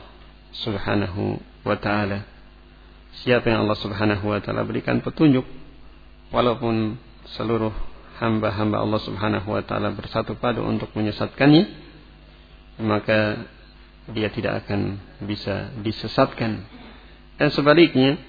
Subhanahu 0.59 1.39
wa 1.63 1.77
taala. 1.79 2.27
Siapa 3.23 3.47
yang 3.47 3.69
Allah 3.69 3.79
Subhanahu 3.79 4.25
wa 4.27 4.41
taala 4.43 4.67
berikan 4.67 4.99
petunjuk 4.99 5.45
walaupun 6.33 6.97
seluruh 7.37 7.71
hamba-hamba 8.19 8.81
Allah 8.83 8.99
Subhanahu 8.99 9.47
wa 9.47 9.63
taala 9.63 9.95
bersatu 9.95 10.35
padu 10.35 10.65
untuk 10.65 10.91
menyesatkannya, 10.97 11.82
maka 12.81 13.49
dia 14.09 14.27
tidak 14.33 14.65
akan 14.65 14.99
bisa 15.23 15.71
disesatkan. 15.79 16.65
Dan 17.39 17.49
sebaliknya, 17.53 18.19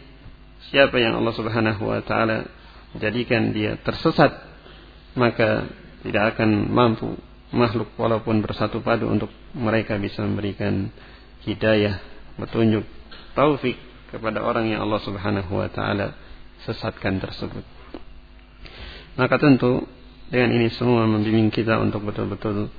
siapa 0.70 0.96
yang 1.00 1.18
Allah 1.18 1.34
Subhanahu 1.34 1.82
wa 1.90 2.00
taala 2.04 2.46
jadikan 2.96 3.50
dia 3.50 3.76
tersesat, 3.82 4.30
maka 5.18 5.66
tidak 6.04 6.36
akan 6.36 6.70
mampu 6.70 7.16
makhluk 7.54 7.90
walaupun 7.94 8.42
bersatu 8.42 8.82
padu 8.82 9.06
untuk 9.08 9.30
mereka 9.54 9.94
bisa 9.98 10.22
memberikan 10.26 10.90
hidayah 11.46 12.02
petunjuk, 12.38 12.82
taufik 13.34 13.78
kepada 14.10 14.42
orang 14.42 14.70
yang 14.70 14.82
Allah 14.82 15.00
Subhanahu 15.02 15.58
wa 15.58 15.68
taala 15.70 16.14
sesatkan 16.66 17.18
tersebut. 17.18 17.62
Maka 19.14 19.38
tentu 19.38 19.86
dengan 20.30 20.50
ini 20.54 20.70
semua 20.74 21.06
membimbing 21.06 21.50
kita 21.54 21.78
untuk 21.78 22.02
betul-betul 22.02 22.70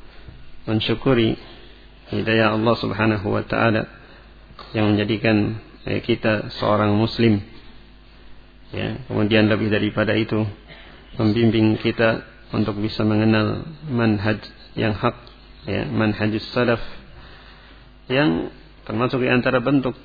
mensyukuri 0.67 1.39
hidayah 2.13 2.53
Allah 2.53 2.75
Subhanahu 2.77 3.27
wa 3.33 3.43
taala 3.45 3.89
yang 4.75 4.93
menjadikan 4.93 5.57
eh, 5.87 6.01
kita 6.03 6.53
seorang 6.61 6.93
muslim. 6.93 7.41
Ya, 8.75 8.99
kemudian 9.07 9.47
lebih 9.47 9.71
daripada 9.71 10.11
itu 10.17 10.43
membimbing 11.15 11.79
kita 11.79 12.27
untuk 12.51 12.75
bisa 12.81 13.07
mengenal 13.07 13.63
manhaj 13.87 14.41
yang 14.75 14.91
hak, 14.91 15.15
ya, 15.63 15.87
manhajus 15.87 16.43
salaf 16.51 16.81
yang 18.11 18.51
termasuk 18.85 19.23
di 19.23 19.29
antara 19.31 19.63
bentuk 19.63 19.95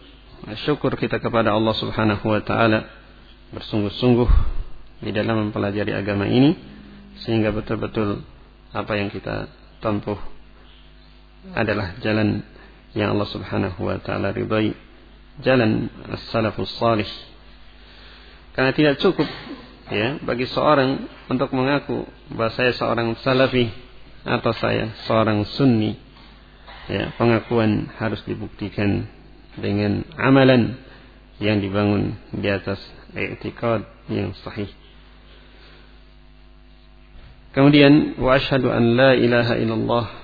syukur 0.64 0.96
kita 0.96 1.20
kepada 1.20 1.52
Allah 1.52 1.74
Subhanahu 1.76 2.24
wa 2.24 2.40
taala 2.40 2.88
bersungguh-sungguh 3.52 4.30
di 5.04 5.10
dalam 5.12 5.48
mempelajari 5.48 5.92
agama 5.92 6.24
ini 6.24 6.56
sehingga 7.26 7.52
betul-betul 7.52 8.24
apa 8.72 8.92
yang 8.96 9.10
kita 9.12 9.50
tempuh 9.82 10.16
adalah 11.56 11.96
jalan 12.04 12.44
yang 12.92 13.14
Allah 13.14 13.28
Subhanahu 13.30 13.80
wa 13.86 13.96
taala 14.02 14.34
ridai 14.34 14.74
jalan 15.40 15.88
as-salafus 16.10 16.74
salih. 16.76 17.08
Karena 18.52 18.74
tidak 18.74 18.98
cukup 18.98 19.26
ya 19.90 20.18
bagi 20.22 20.46
seorang 20.50 21.06
untuk 21.30 21.50
mengaku 21.54 22.06
bahwa 22.34 22.50
saya 22.54 22.74
seorang 22.74 23.14
salafi 23.22 23.70
atau 24.26 24.52
saya 24.52 24.92
seorang 25.08 25.48
sunni 25.56 25.96
ya 26.90 27.14
pengakuan 27.16 27.88
harus 27.96 28.20
dibuktikan 28.26 29.08
dengan 29.56 30.04
amalan 30.18 30.76
yang 31.40 31.58
dibangun 31.62 32.20
di 32.36 32.48
atas 32.52 32.78
i'tiqad 33.16 33.86
yang 34.12 34.36
sahih. 34.44 34.68
Kemudian 37.50 38.14
wa 38.20 38.38
asyhadu 38.38 38.70
an 38.70 38.94
la 38.94 39.10
ilaha 39.18 39.58
illallah 39.58 40.19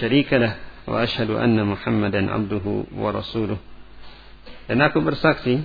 syarika 0.00 0.36
lah 0.36 0.52
wa 0.88 1.04
asyhadu 1.04 1.36
anna 1.36 1.64
muhammadan 1.64 2.28
abduhu 2.32 2.88
wa 2.92 3.12
rasuluh 3.12 3.60
dan 4.68 4.84
aku 4.84 5.00
bersaksi 5.00 5.64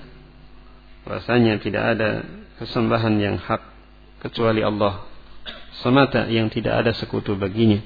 bahasanya 1.03 1.59
tidak 1.59 1.83
ada 1.95 2.23
kesembahan 2.63 3.15
yang 3.19 3.35
hak 3.35 3.61
kecuali 4.23 4.63
Allah. 4.63 5.03
Semata 5.83 6.31
yang 6.31 6.47
tidak 6.47 6.85
ada 6.85 6.91
sekutu 6.95 7.35
baginya. 7.35 7.83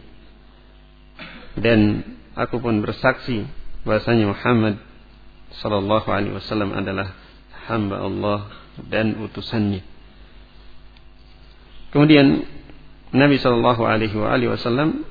Dan 1.58 2.06
aku 2.38 2.62
pun 2.62 2.86
bersaksi 2.86 3.50
bahasanya 3.82 4.30
Muhammad 4.30 4.78
sallallahu 5.58 6.06
alaihi 6.14 6.38
wasallam 6.38 6.70
adalah 6.78 7.18
hamba 7.66 7.98
Allah 8.06 8.40
dan 8.86 9.18
utusannya. 9.18 9.82
Kemudian 11.90 12.46
Nabi 13.10 13.42
sallallahu 13.42 13.82
alaihi 13.82 14.14
wasallam 14.52 15.02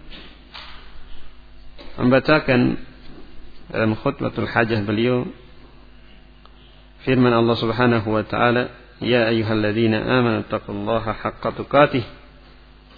membacakan 1.97 2.81
dalam 3.73 3.93
khutbatul 3.99 4.47
hajah 4.47 4.81
beliau 4.85 5.27
firman 7.03 7.33
Allah 7.33 7.57
Subhanahu 7.59 8.09
wa 8.09 8.23
taala 8.23 8.71
ya 9.03 9.29
ayyuhalladzina 9.29 10.01
amanu 10.01 10.47
taqullaha 10.47 11.13
haqqa 11.13 11.57
tuqatih 11.57 12.05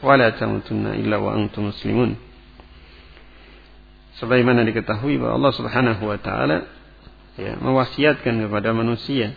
wa 0.03 0.15
la 0.15 0.31
tamutunna 0.35 0.95
illa 0.95 1.19
wa 1.19 1.35
antum 1.35 1.71
muslimun 1.73 2.19
sebagaimana 4.19 4.67
diketahui 4.67 5.19
bahwa 5.19 5.39
Allah 5.39 5.53
Subhanahu 5.55 6.03
wa 6.03 6.19
taala 6.19 6.67
ya, 7.39 7.55
mewasiatkan 7.59 8.35
kepada 8.47 8.75
manusia 8.75 9.35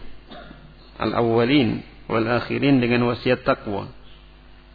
al-awwalin 0.98 1.86
wal 2.10 2.28
akhirin 2.28 2.82
dengan 2.82 3.08
wasiat 3.08 3.46
takwa. 3.46 3.90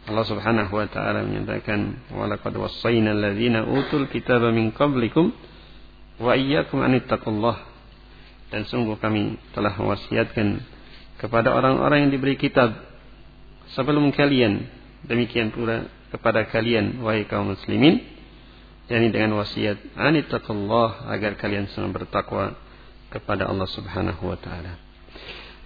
Allah 0.07 0.23
Subhanahu 0.23 0.71
wa 0.71 0.87
taala 0.87 1.27
menyatakan 1.27 2.07
walaqad 2.15 2.55
wassayna 2.55 3.11
alladziina 3.11 3.67
utul 3.67 4.07
kitaba 4.07 4.55
min 4.55 4.71
qablikum 4.71 5.35
wa 6.23 6.31
iyyakum 6.31 6.79
an 6.79 6.95
Dan 8.47 8.63
sungguh 8.63 8.95
kami 9.03 9.35
telah 9.51 9.75
mewasiatkan 9.75 10.63
kepada 11.19 11.51
orang-orang 11.51 12.07
yang 12.07 12.11
diberi 12.15 12.39
kitab 12.39 12.71
sebelum 13.75 14.15
kalian 14.15 14.71
demikian 15.03 15.51
pula 15.51 15.91
kepada 16.07 16.47
kalian 16.47 17.03
wahai 17.03 17.27
kaum 17.27 17.51
muslimin 17.51 17.99
yakni 18.87 19.11
dengan 19.11 19.35
wasiat 19.35 19.99
anittaqullah 19.99 21.11
agar 21.11 21.35
kalian 21.35 21.67
semua 21.75 21.91
bertakwa 21.91 22.55
kepada 23.11 23.51
Allah 23.51 23.67
Subhanahu 23.67 24.23
wa 24.23 24.39
taala. 24.39 24.79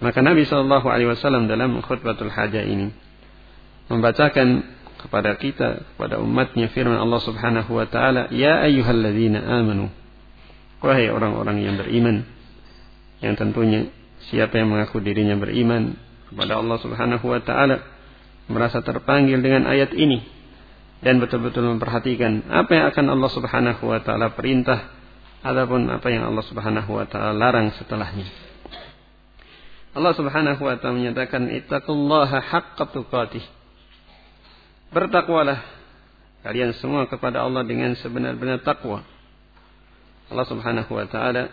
Maka 0.02 0.18
Nabi 0.18 0.42
sallallahu 0.42 0.90
alaihi 0.90 1.14
wasallam 1.14 1.46
dalam 1.46 1.78
khutbatul 1.78 2.34
hajah 2.34 2.66
ini 2.66 2.90
membacakan 3.90 4.66
kepada 5.02 5.34
kita 5.34 5.82
kepada 5.94 6.22
umatnya 6.22 6.70
firman 6.70 6.94
Allah 6.94 7.18
Subhanahu 7.22 7.74
wa 7.74 7.86
taala, 7.90 8.30
"Ya 8.30 8.62
ayyuhalladzina 8.62 9.42
amanu." 9.42 9.90
Wahai 10.82 11.10
orang-orang 11.10 11.62
yang 11.62 11.78
beriman, 11.78 12.26
yang 13.22 13.34
tentunya 13.38 13.90
siapa 14.30 14.58
yang 14.58 14.70
mengaku 14.70 14.98
dirinya 15.02 15.38
beriman 15.38 15.98
kepada 16.30 16.58
Allah 16.58 16.78
Subhanahu 16.78 17.24
wa 17.26 17.40
taala 17.42 17.82
merasa 18.50 18.82
terpanggil 18.82 19.38
dengan 19.42 19.66
ayat 19.66 19.94
ini 19.94 20.22
dan 21.02 21.18
betul-betul 21.18 21.66
memperhatikan 21.66 22.46
apa 22.46 22.70
yang 22.70 22.84
akan 22.94 23.06
Allah 23.10 23.30
Subhanahu 23.30 23.82
wa 23.90 23.98
taala 24.02 24.34
perintah 24.34 24.90
ataupun 25.42 25.90
apa 25.90 26.06
yang 26.10 26.30
Allah 26.30 26.44
Subhanahu 26.46 26.90
wa 26.94 27.06
taala 27.10 27.34
larang 27.34 27.74
setelahnya. 27.74 28.26
Allah 29.92 30.12
Subhanahu 30.14 30.62
wa 30.62 30.74
taala 30.78 30.94
menyatakan 30.98 31.50
ittaqullaha 31.50 32.38
haqqa 32.38 32.84
tuqatih. 32.94 33.42
Bertakwalah 34.92 35.64
kalian 36.44 36.76
semua 36.76 37.08
kepada 37.08 37.40
Allah 37.40 37.64
dengan 37.64 37.96
sebenar-benar 37.96 38.60
takwa. 38.60 39.00
Allah 40.28 40.46
Subhanahu 40.48 40.92
wa 40.92 41.06
taala 41.08 41.48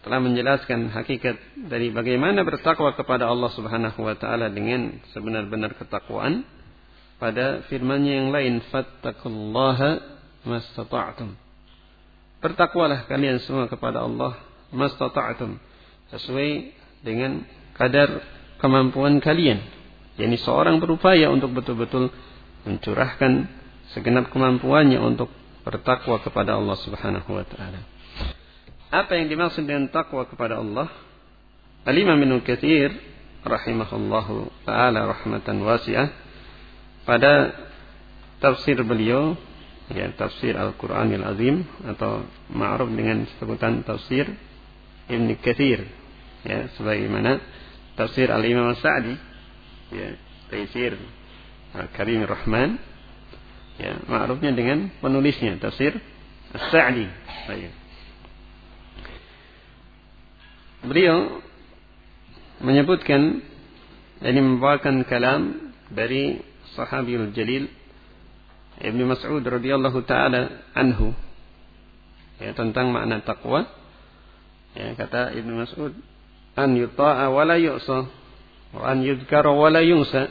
telah 0.00 0.20
menjelaskan 0.22 0.94
hakikat 0.94 1.36
dari 1.68 1.90
bagaimana 1.92 2.46
bertakwa 2.46 2.94
kepada 2.94 3.26
Allah 3.26 3.50
Subhanahu 3.52 4.00
wa 4.00 4.14
taala 4.14 4.46
dengan 4.46 5.02
sebenar-benar 5.10 5.74
ketakwaan 5.76 6.46
pada 7.20 7.66
firman-Nya 7.68 8.24
yang 8.24 8.30
lain 8.32 8.64
fattaqullaha 8.70 9.90
mastata'tum. 10.46 11.34
Bertakwalah 12.40 13.10
kalian 13.10 13.42
semua 13.44 13.68
kepada 13.68 14.06
Allah 14.06 14.40
mastata'tum 14.72 15.60
sesuai 16.14 16.50
dengan 17.04 17.44
kadar 17.76 18.24
kemampuan 18.62 19.18
kalian. 19.18 19.79
Yani 20.20 20.36
seorang 20.36 20.76
berupaya 20.78 21.32
untuk 21.32 21.56
betul-betul 21.56 22.12
mencurahkan 22.68 23.48
segenap 23.96 24.28
kemampuannya 24.28 25.00
untuk 25.00 25.32
bertakwa 25.64 26.20
kepada 26.20 26.60
Allah 26.60 26.76
Subhanahu 26.84 27.30
wa 27.32 27.44
taala. 27.48 27.80
Apa 28.90 29.16
yang 29.16 29.32
dimaksud 29.32 29.64
dengan 29.64 29.88
takwa 29.88 30.26
kepada 30.28 30.60
Allah? 30.60 30.90
Al-Imam 31.88 32.20
Ibnu 32.20 32.44
Katsir 32.44 32.92
rahimahullahu 33.40 34.52
taala 34.68 35.08
rahmatan 35.08 35.64
wasi'ah 35.64 36.12
pada 37.08 37.56
tafsir 38.36 38.76
beliau 38.84 39.32
ya 39.88 40.12
tafsir 40.12 40.52
Al-Qur'anil 40.52 41.24
Azim 41.24 41.64
atau 41.88 42.28
ma'ruf 42.52 42.92
dengan 42.92 43.24
sebutan 43.40 43.80
tafsir 43.80 44.28
Ibn 45.08 45.28
Katsir 45.40 45.88
ya 46.44 46.68
sebagaimana 46.76 47.40
tafsir 47.96 48.28
Al-Imam 48.28 48.76
Sa'di 48.76 49.29
ya 49.94 50.14
Taisir 50.50 50.98
Al-Karim 51.74 52.26
Rahman. 52.26 52.78
Ya 53.80 53.96
ma'rufnya 54.04 54.52
dengan 54.52 54.92
penulisnya. 55.00 55.56
Tafsir 55.56 55.96
As-Sa'di. 56.52 57.06
Ya. 57.50 57.72
beliau 60.80 61.44
menyebutkan 62.64 63.44
ini 64.20 64.40
membawakan 64.40 65.04
kalam 65.04 65.72
dari 65.92 66.40
sahabiul 66.76 67.32
jalil 67.36 67.68
Ibnu 68.80 69.04
Mas'ud 69.04 69.44
radhiyallahu 69.44 70.00
taala 70.08 70.72
anhu. 70.72 71.12
Ya 72.40 72.56
tentang 72.56 72.96
makna 72.96 73.20
takwa 73.20 73.68
ya 74.72 74.96
kata 74.96 75.36
Ibnu 75.36 75.52
Mas'ud 75.60 75.92
an 76.56 76.70
yuta'a 76.76 77.28
wa 77.28 77.42
la 77.44 77.56
yu'sa 77.60 78.08
wa 78.74 78.82
an 78.86 79.02
yudhkara 79.02 79.50
wa 79.50 79.68
la 79.70 79.82
yunsa 79.82 80.30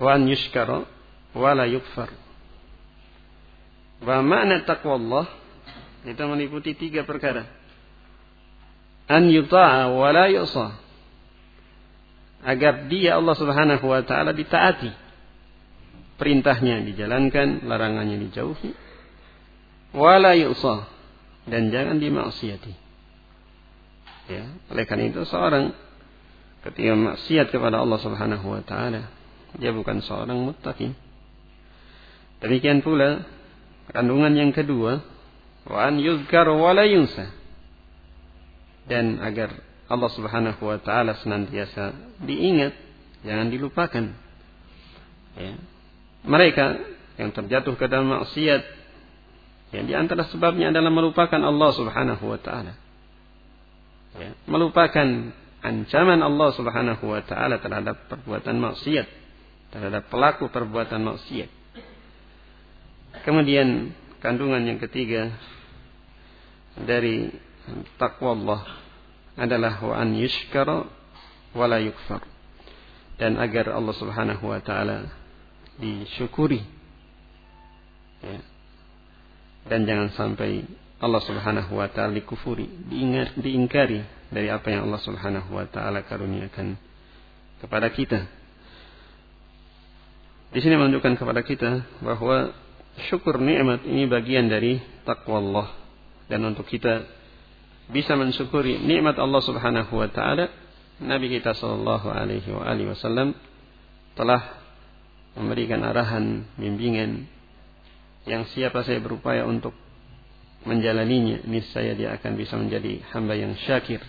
wa 0.00 0.10
an 0.16 0.28
yushkara 0.28 0.88
wa 1.36 1.50
la 1.52 1.64
yukfar 1.68 2.08
wa 4.00 4.16
makna 4.24 4.64
itu 6.00 6.22
meliputi 6.24 6.72
tiga 6.72 7.04
perkara. 7.04 7.44
an 9.04 9.28
yuta'a 9.28 9.92
wa 9.92 10.08
la 10.14 10.32
yu'sa 10.32 10.80
agar 12.40 12.88
dia 12.88 13.20
Allah 13.20 13.36
Subhanahu 13.36 13.84
wa 13.84 14.00
taala 14.00 14.32
ditaati. 14.32 15.10
perintahnya 16.20 16.84
dijalankan, 16.84 17.64
larangannya 17.64 18.20
dijauhi. 18.28 18.76
Wala 19.96 20.36
yu'sah 20.36 20.84
dan 21.48 21.72
jangan 21.72 21.96
dimaksiati. 21.96 22.72
Ya, 24.28 24.44
oleh 24.68 24.84
karena 24.84 25.10
itu 25.10 25.24
seorang 25.24 25.72
ketika 26.60 26.92
maksiat 26.92 27.46
kepada 27.48 27.80
Allah 27.80 27.98
Subhanahu 28.00 28.46
wa 28.52 28.62
taala, 28.64 29.08
dia 29.56 29.72
bukan 29.72 30.04
seorang 30.04 30.36
muttaqin. 30.36 30.92
Demikian 32.40 32.80
pula 32.80 33.24
kandungan 33.92 34.32
yang 34.36 34.52
kedua, 34.52 35.00
wa 35.68 35.78
an 35.80 36.00
wa 36.00 36.70
la 36.72 36.84
yunsa. 36.88 37.32
Dan 38.88 39.20
agar 39.20 39.54
Allah 39.90 40.10
Subhanahu 40.12 40.60
wa 40.60 40.78
taala 40.80 41.18
senantiasa 41.20 42.16
diingat, 42.22 42.76
jangan 43.26 43.48
dilupakan. 43.50 44.04
Ya, 45.36 45.54
mereka 46.26 46.80
yang 47.16 47.30
terjatuh 47.32 47.76
ke 47.76 47.86
dalam 47.86 48.08
maksiat 48.08 48.62
yang 49.70 49.84
di 49.86 49.94
antara 49.94 50.26
sebabnya 50.26 50.74
adalah 50.74 50.90
melupakan 50.90 51.38
Allah 51.38 51.70
Subhanahu 51.74 52.24
wa 52.26 52.38
taala. 52.42 52.74
Ya, 54.18 54.34
melupakan 54.50 55.30
ancaman 55.60 56.20
Allah 56.24 56.48
Subhanahu 56.56 57.04
wa 57.04 57.20
taala 57.24 57.60
terhadap 57.60 58.08
perbuatan 58.08 58.56
maksiat, 58.56 59.06
terhadap 59.72 60.08
pelaku 60.08 60.48
perbuatan 60.48 61.00
maksiat. 61.04 61.50
Kemudian 63.24 63.92
kandungan 64.24 64.64
yang 64.64 64.80
ketiga 64.80 65.32
dari 66.80 67.28
takwa 68.00 68.32
Allah 68.32 68.62
adalah 69.36 69.80
wa 69.84 69.94
an 69.96 70.16
yushkara 70.16 70.88
wa 71.52 71.64
la 71.68 71.78
yukfar. 71.80 72.24
dan 73.20 73.36
agar 73.36 73.76
Allah 73.76 73.92
Subhanahu 73.92 74.48
wa 74.48 74.60
taala 74.64 75.12
disyukuri 75.76 76.64
ya. 78.24 78.40
dan 79.68 79.84
jangan 79.84 80.08
sampai 80.16 80.64
Allah 81.04 81.20
Subhanahu 81.20 81.76
wa 81.76 81.88
taala 81.92 82.16
dikufuri 82.16 82.64
diingat 82.88 83.36
diingkari 83.36 84.00
dari 84.30 84.46
apa 84.48 84.70
yang 84.70 84.86
Allah 84.88 85.02
Subhanahu 85.02 85.50
wa 85.50 85.66
taala 85.66 86.06
karuniakan 86.06 86.78
kepada 87.60 87.90
kita. 87.90 88.26
Di 90.50 90.58
sini 90.62 90.74
menunjukkan 90.78 91.14
kepada 91.18 91.42
kita 91.46 91.86
bahwa 92.02 92.54
syukur 93.10 93.38
nikmat 93.38 93.86
ini 93.86 94.06
bagian 94.06 94.50
dari 94.50 94.82
takwa 95.06 95.38
Allah. 95.38 95.68
Dan 96.30 96.46
untuk 96.46 96.66
kita 96.66 97.06
bisa 97.90 98.14
mensyukuri 98.14 98.78
nikmat 98.78 99.18
Allah 99.18 99.42
Subhanahu 99.42 99.98
wa 99.98 100.06
taala 100.10 100.50
Nabi 101.00 101.32
kita 101.32 101.56
sallallahu 101.56 102.12
alaihi 102.12 102.54
wa 102.54 102.62
alihi 102.62 102.92
wasallam 102.92 103.34
telah 104.14 104.62
memberikan 105.34 105.82
arahan 105.82 106.44
bimbingan 106.54 107.26
yang 108.28 108.44
siapa 108.52 108.84
saya 108.84 109.00
berupaya 109.00 109.48
untuk 109.48 109.72
menjalaninya 110.68 111.40
niscaya 111.48 111.96
dia 111.96 112.14
akan 112.20 112.36
bisa 112.36 112.54
menjadi 112.60 113.00
hamba 113.16 113.32
yang 113.32 113.56
syakir 113.64 114.04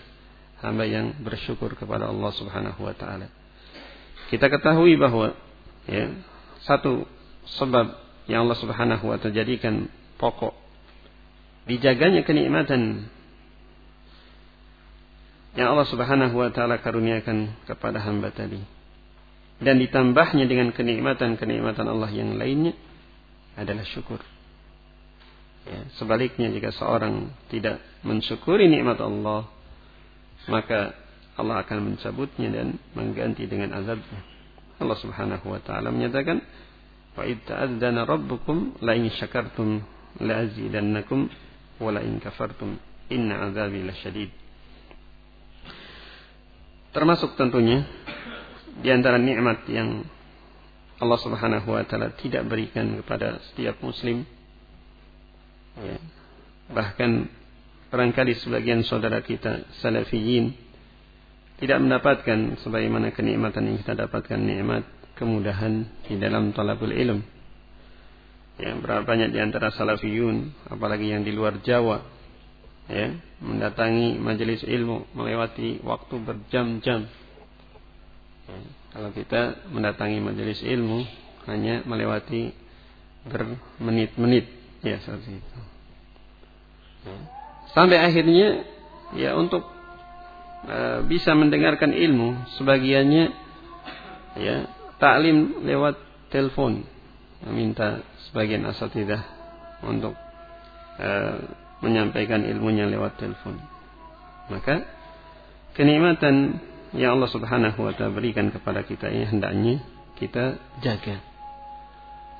hamba 0.62 0.86
yang 0.86 1.18
bersyukur 1.20 1.74
kepada 1.74 2.08
Allah 2.08 2.32
Subhanahu 2.32 2.80
wa 2.80 2.94
taala 2.94 3.28
kita 4.30 4.48
ketahui 4.48 4.96
bahwa 4.96 5.36
ya 5.90 6.14
satu 6.64 7.04
sebab 7.58 7.92
yang 8.30 8.46
Allah 8.46 8.58
Subhanahu 8.58 9.04
wa 9.10 9.18
taala 9.18 9.34
jadikan 9.34 9.90
pokok 10.16 10.54
dijaganya 11.66 12.22
kenikmatan 12.22 13.10
yang 15.52 15.68
Allah 15.76 15.86
Subhanahu 15.90 16.34
wa 16.38 16.48
taala 16.48 16.80
karuniakan 16.80 17.66
kepada 17.68 18.00
hamba 18.00 18.32
tadi 18.32 18.62
dan 19.62 19.78
ditambahnya 19.78 20.50
dengan 20.50 20.74
kenikmatan-kenikmatan 20.74 21.86
Allah 21.86 22.10
yang 22.10 22.34
lainnya 22.34 22.74
adalah 23.54 23.86
syukur. 23.86 24.18
Ya, 25.62 25.86
sebaliknya 25.94 26.50
jika 26.50 26.74
seorang 26.74 27.30
tidak 27.46 27.78
mensyukuri 28.02 28.66
nikmat 28.66 28.98
Allah, 28.98 29.46
maka 30.48 30.94
Allah 31.38 31.64
akan 31.64 31.78
mencabutnya 31.92 32.48
dan 32.52 32.76
mengganti 32.92 33.48
dengan 33.48 33.72
azabnya. 33.72 34.20
Allah 34.82 34.98
Subhanahu 34.98 35.46
wa 35.48 35.60
taala 35.62 35.88
menyatakan, 35.94 36.42
"Wa 37.14 37.24
id 37.24 37.46
ta'adzana 37.46 38.04
rabbukum 38.04 38.82
la 38.82 38.98
in 38.98 39.08
syakartum 39.14 39.80
la 40.20 40.44
azidannakum 40.44 41.30
wa 41.80 41.90
la 41.94 42.02
in 42.02 42.18
kafartum 42.18 42.76
inna 43.08 43.48
azabi 43.48 43.86
lasyadid." 43.86 44.30
Termasuk 46.92 47.40
tentunya 47.40 47.88
di 48.82 48.88
antara 48.92 49.16
nikmat 49.16 49.64
yang 49.72 50.04
Allah 51.00 51.18
Subhanahu 51.18 51.72
wa 51.72 51.82
taala 51.88 52.12
tidak 52.20 52.44
berikan 52.46 53.00
kepada 53.00 53.40
setiap 53.50 53.80
muslim 53.80 54.22
ya. 55.80 55.96
bahkan 56.70 57.26
barangkali 57.92 58.40
sebagian 58.40 58.80
saudara 58.88 59.20
kita 59.20 59.68
salafiyin 59.84 60.56
tidak 61.60 61.78
mendapatkan 61.78 62.56
sebagaimana 62.64 63.12
kenikmatan 63.12 63.68
yang 63.68 63.76
kita 63.84 63.92
dapatkan 63.92 64.40
nikmat 64.40 64.88
kemudahan 65.14 65.84
di 66.08 66.16
dalam 66.16 66.56
talabul 66.56 66.90
ilm. 66.90 67.20
Ya 68.56 68.72
berapa 68.80 69.04
banyak 69.04 69.30
di 69.30 69.38
antara 69.38 69.68
salafiyun 69.70 70.72
apalagi 70.72 71.12
yang 71.12 71.20
di 71.22 71.36
luar 71.36 71.60
Jawa 71.60 72.00
ya 72.88 73.12
mendatangi 73.44 74.18
majelis 74.18 74.64
ilmu 74.64 75.12
melewati 75.12 75.84
waktu 75.84 76.14
berjam-jam. 76.16 77.06
Ya, 78.48 78.58
kalau 78.96 79.12
kita 79.12 79.68
mendatangi 79.68 80.18
majelis 80.18 80.64
ilmu 80.64 81.04
hanya 81.44 81.84
melewati 81.84 82.56
bermenit-menit. 83.28 84.48
Ya 84.82 84.98
seperti 84.98 85.38
itu. 85.38 85.60
Ya. 87.06 87.41
Sampai 87.72 87.98
akhirnya 88.00 88.64
ya 89.16 89.36
untuk 89.36 89.64
e, 90.68 91.04
bisa 91.08 91.32
mendengarkan 91.36 91.92
ilmu 91.92 92.48
sebagiannya 92.60 93.24
ya 94.40 94.56
taklim 94.96 95.64
lewat 95.64 95.96
telepon 96.32 96.84
meminta 97.44 98.00
sebagian 98.28 98.64
asatidah 98.68 99.20
untuk 99.84 100.16
e, 100.96 101.10
menyampaikan 101.82 102.46
ilmunya 102.46 102.86
lewat 102.86 103.18
telepon. 103.18 103.58
Maka 104.48 104.86
kenikmatan 105.74 106.62
yang 106.94 107.18
Allah 107.18 107.30
Subhanahu 107.30 107.78
wa 107.82 107.92
taala 107.92 108.14
berikan 108.14 108.54
kepada 108.54 108.86
kita 108.86 109.10
ini 109.10 109.26
hendaknya 109.26 109.82
kita 110.16 110.60
jaga. 110.84 111.18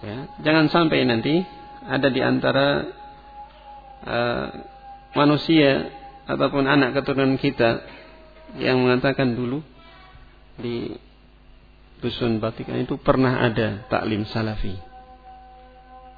Ya, 0.02 0.18
jangan 0.42 0.66
sampai 0.70 1.06
nanti 1.06 1.42
ada 1.86 2.08
di 2.10 2.20
antara 2.22 2.68
uh, 4.02 4.48
manusia 5.12 5.92
ataupun 6.28 6.64
anak 6.64 6.96
keturunan 6.96 7.36
kita 7.36 7.84
yang 8.56 8.80
mengatakan 8.80 9.32
dulu 9.32 9.64
di 10.60 10.92
dusun 12.02 12.42
Batikan 12.42 12.82
itu 12.82 12.98
pernah 12.98 13.40
ada 13.46 13.86
taklim 13.88 14.26
salafi. 14.28 14.74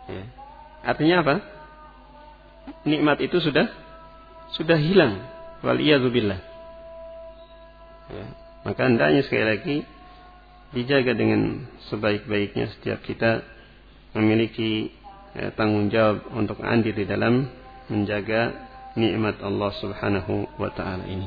Ya. 0.09 0.25
Artinya 0.85 1.17
apa? 1.25 1.37
nikmat 2.89 3.21
itu 3.21 3.41
sudah 3.45 3.69
sudah 4.57 4.79
hilang. 4.81 5.21
Wal 5.61 5.81
billah. 6.09 6.41
Ya. 8.13 8.27
Maka 8.65 8.89
hendaknya 8.89 9.21
sekali 9.25 9.45
lagi 9.45 9.77
dijaga 10.73 11.13
dengan 11.13 11.69
sebaik-baiknya 11.93 12.73
setiap 12.77 13.05
kita 13.05 13.45
memiliki 14.17 14.91
ya, 15.37 15.53
tanggung 15.53 15.93
jawab 15.93 16.25
untuk 16.33 16.61
andil 16.65 16.97
di 16.97 17.05
dalam 17.05 17.49
menjaga 17.93 18.74
nikmat 18.95 19.43
Allah 19.43 19.71
Subhanahu 19.79 20.47
wa 20.59 20.71
taala 20.71 21.05
ini. 21.07 21.27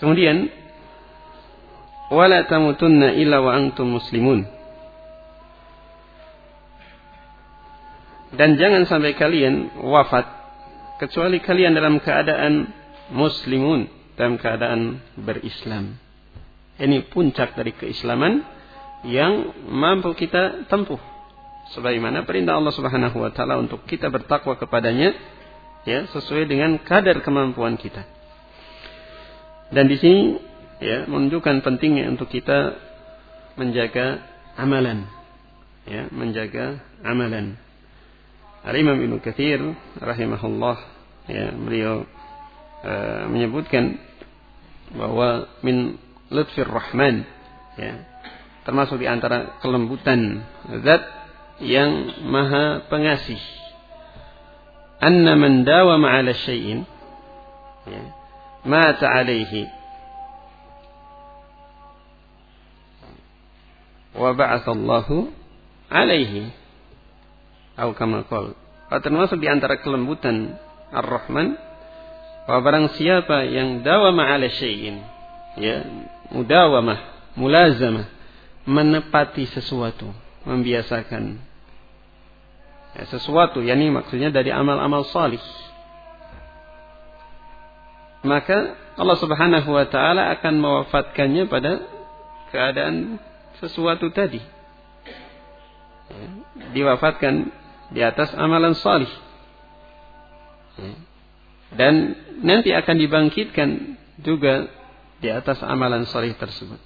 Kemudian 0.00 0.48
wala 2.08 2.46
tamutunna 2.48 3.12
illa 3.14 3.38
wa 3.42 3.52
antum 3.54 4.00
muslimun. 4.00 4.46
Dan 8.30 8.54
jangan 8.56 8.86
sampai 8.86 9.18
kalian 9.18 9.82
wafat 9.82 10.22
kecuali 11.02 11.42
kalian 11.42 11.74
dalam 11.74 11.98
keadaan 11.98 12.70
muslimun, 13.10 13.90
dalam 14.14 14.38
keadaan 14.38 15.02
berislam. 15.18 15.98
Ini 16.80 17.10
puncak 17.10 17.58
dari 17.58 17.74
keislaman 17.76 18.40
yang 19.04 19.52
mampu 19.68 20.14
kita 20.14 20.64
tempuh. 20.70 21.00
Sebagaimana 21.76 22.24
perintah 22.24 22.56
Allah 22.56 22.74
Subhanahu 22.74 23.20
wa 23.20 23.30
taala 23.34 23.60
untuk 23.60 23.84
kita 23.84 24.08
bertakwa 24.08 24.56
kepadanya 24.56 25.14
ya 25.88 26.08
sesuai 26.10 26.48
dengan 26.48 26.76
kadar 26.80 27.24
kemampuan 27.24 27.80
kita. 27.80 28.04
Dan 29.70 29.86
di 29.86 29.96
sini 29.96 30.24
ya 30.82 31.06
menunjukkan 31.06 31.62
pentingnya 31.62 32.10
untuk 32.10 32.28
kita 32.32 32.74
menjaga 33.54 34.20
amalan. 34.58 35.06
Ya, 35.88 36.06
menjaga 36.12 36.82
amalan. 37.00 37.56
Al-Imam 38.60 39.00
Ibnu 39.00 39.24
Katsir 39.24 39.60
rahimahullah 39.96 40.76
ya 41.24 41.48
beliau 41.56 42.04
uh, 42.84 43.24
menyebutkan 43.32 43.96
bahwa 44.92 45.48
min 45.64 45.96
lutfir 46.28 46.68
rahman 46.68 47.24
ya 47.80 48.04
termasuk 48.68 49.00
di 49.00 49.08
antara 49.08 49.56
kelembutan 49.64 50.44
zat 50.84 51.00
yang 51.64 52.20
maha 52.28 52.84
pengasih 52.92 53.40
anna 55.00 55.32
man 55.34 55.64
dawama 55.64 56.12
ala 56.12 56.36
syai'in 56.36 56.84
ya 57.88 58.02
mata 58.68 59.08
alaihi 59.08 59.66
wa 64.14 64.30
ba'atha 64.36 64.70
Allahu 64.76 65.32
alaihi 65.88 66.52
atau 67.80 67.96
kama 67.96 68.28
qol. 68.28 68.52
Termasuk 68.90 69.40
di 69.40 69.48
antara 69.48 69.80
kelembutan 69.80 70.60
Ar-Rahman 70.92 71.56
bahwa 72.44 72.60
barang 72.60 72.86
siapa 72.98 73.46
yang 73.48 73.80
dawama 73.80 74.26
ala 74.26 74.50
syai'in 74.50 75.00
ya 75.56 75.86
mudawamah 76.34 77.32
mulazamah 77.38 78.10
menepati 78.66 79.48
sesuatu 79.48 80.10
membiasakan 80.44 81.38
ya, 82.96 83.04
sesuatu 83.10 83.60
yakni 83.62 83.92
maksudnya 83.92 84.32
dari 84.32 84.50
amal-amal 84.54 85.06
salih 85.08 85.40
maka 88.20 88.76
Allah 89.00 89.16
Subhanahu 89.16 89.70
wa 89.72 89.86
taala 89.88 90.28
akan 90.36 90.54
mewafatkannya 90.60 91.48
pada 91.48 91.80
keadaan 92.52 93.16
sesuatu 93.62 94.12
tadi 94.12 94.40
ya, 96.10 96.24
diwafatkan 96.76 97.48
di 97.90 98.00
atas 98.00 98.30
amalan 98.38 98.74
salih. 98.78 99.10
Dan 101.70 102.18
nanti 102.42 102.74
akan 102.74 102.96
dibangkitkan 102.98 103.68
juga 104.22 104.66
di 105.22 105.28
atas 105.30 105.62
amalan 105.62 106.06
salih 106.08 106.34
tersebut. 106.34 106.78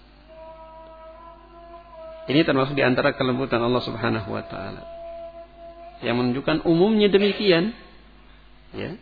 Ini 2.24 2.40
termasuk 2.44 2.72
di 2.72 2.84
antara 2.84 3.12
kelembutan 3.12 3.60
Allah 3.60 3.84
Subhanahu 3.84 4.28
wa 4.32 4.44
taala. 4.44 4.82
Yang 6.02 6.16
menunjukkan 6.18 6.56
umumnya 6.66 7.12
demikian. 7.12 7.76
Ya. 8.74 8.98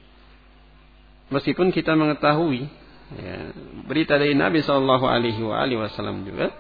Meskipun 1.33 1.73
kita 1.73 1.97
mengetahui 1.97 2.69
ya, 3.17 3.37
berita 3.89 4.21
dari 4.21 4.37
Nabi 4.37 4.61
Shallallahu 4.61 5.09
alaihi 5.09 5.41
wasallam 5.81 6.29
juga 6.29 6.53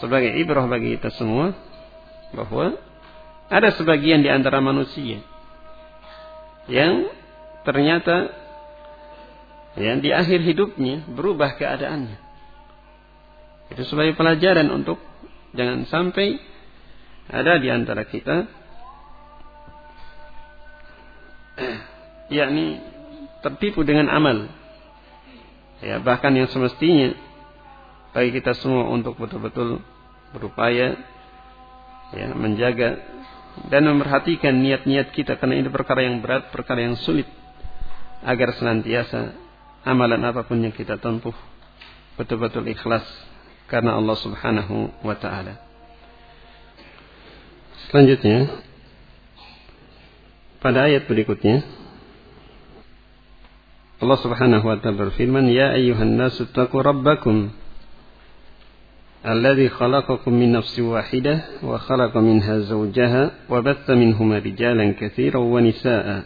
sebagai 0.00 0.32
ibrah 0.40 0.64
bagi 0.64 0.96
kita 0.96 1.12
semua 1.12 1.52
bahwa 2.32 2.80
ada 3.52 3.68
sebagian 3.76 4.24
di 4.24 4.30
antara 4.32 4.62
manusia 4.64 5.20
yang 6.70 7.10
ternyata 7.66 8.32
yang 9.76 10.00
di 10.00 10.10
akhir 10.10 10.42
hidupnya 10.42 11.06
berubah 11.10 11.58
keadaannya. 11.58 12.18
Itu 13.70 13.86
sebagai 13.86 14.18
pelajaran 14.18 14.66
untuk 14.70 14.98
jangan 15.54 15.86
sampai 15.86 16.38
ada 17.30 17.58
di 17.62 17.70
antara 17.70 18.02
kita 18.06 18.50
yakni 22.30 22.80
tertipu 23.44 23.82
dengan 23.82 24.08
amal. 24.08 24.48
Ya, 25.80 25.98
bahkan 26.00 26.32
yang 26.32 26.48
semestinya 26.48 27.16
bagi 28.14 28.36
kita 28.36 28.56
semua 28.58 28.90
untuk 28.90 29.16
betul-betul 29.16 29.80
berupaya 30.30 30.98
ya 32.10 32.34
menjaga 32.34 33.00
dan 33.70 33.86
memperhatikan 33.86 34.54
niat-niat 34.54 35.10
kita 35.14 35.38
karena 35.38 35.58
ini 35.58 35.68
perkara 35.70 36.06
yang 36.06 36.22
berat, 36.22 36.50
perkara 36.54 36.86
yang 36.86 36.98
sulit 36.98 37.26
agar 38.22 38.54
senantiasa 38.54 39.34
amalan 39.86 40.22
apa 40.26 40.44
pun 40.44 40.60
yang 40.60 40.74
kita 40.74 41.00
tempuh 41.00 41.34
betul-betul 42.18 42.66
ikhlas 42.68 43.06
karena 43.70 43.96
Allah 43.96 44.16
Subhanahu 44.18 44.90
wa 45.00 45.16
taala. 45.16 45.56
Selanjutnya 47.88 48.60
pada 50.60 50.86
ayat 50.86 51.08
berikutnya 51.08 51.64
Allah 54.00 54.18
Subhanahu 54.20 54.64
wa 54.64 54.80
taala 54.80 54.96
berfirman, 55.08 55.44
"Ya 55.52 55.76
ayyuhan 55.76 56.16
nasu 56.16 56.48
taqu 56.50 56.80
rabbakum 56.80 57.52
الذي 59.20 59.68
خلقكم 59.68 60.32
من 60.32 60.52
نفس 60.52 60.80
واحدة 60.80 61.60
وخلق 61.62 62.16
منها 62.16 62.58
زوجها 62.58 63.30
وبث 63.52 63.90
منهما 63.90 64.36
رجالا 64.38 64.86
كثيرا 65.00 65.38
ونساء 65.38 66.24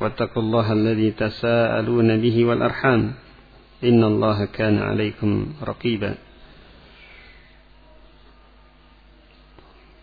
واتقوا 0.00 0.42
الله 0.42 0.72
الذي 0.72 1.10
تساءلون 1.10 2.08
به 2.22 2.36
والأرحام 2.44 3.02
إن 3.84 4.04
الله 4.04 4.38
كان 4.44 4.78
عليكم 4.78 5.30
رقيبا 5.66 6.14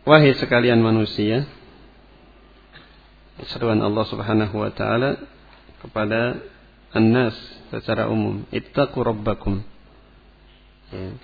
Wahai 0.03 0.35
sekalian 0.35 0.83
manusia, 0.83 1.47
seruan 3.47 3.79
Allah 3.79 4.03
Subhanahu 4.03 4.59
wa 4.59 4.67
taala 4.67 5.15
kepada 5.79 6.43
annas 6.93 7.35
secara 7.73 8.07
umum, 8.07 8.45
ittaqu 8.53 9.01
rabbakum. 9.01 9.65
Ya, 10.93 11.17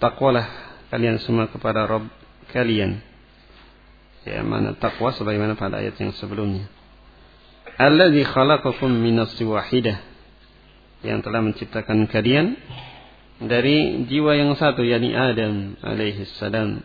Takwalah 0.00 0.48
kalian 0.92 1.20
semua 1.20 1.48
kepada 1.48 1.84
Rabb 1.84 2.08
kalian. 2.52 3.00
Ya, 4.24 4.40
mana 4.40 4.72
takwa 4.72 5.12
sebagaimana 5.12 5.52
pada 5.52 5.84
ayat 5.84 6.00
yang 6.00 6.16
sebelumnya. 6.16 6.64
Alladzi 7.76 8.24
khalaqakum 8.24 8.88
min 8.88 9.20
wahidah. 9.20 9.98
Yang 11.04 11.18
telah 11.20 11.40
menciptakan 11.44 12.08
kalian 12.08 12.56
dari 13.44 14.06
jiwa 14.08 14.38
yang 14.38 14.56
satu 14.56 14.80
yakni 14.80 15.12
Adam 15.12 15.76
alaihi 15.84 16.24
salam 16.40 16.80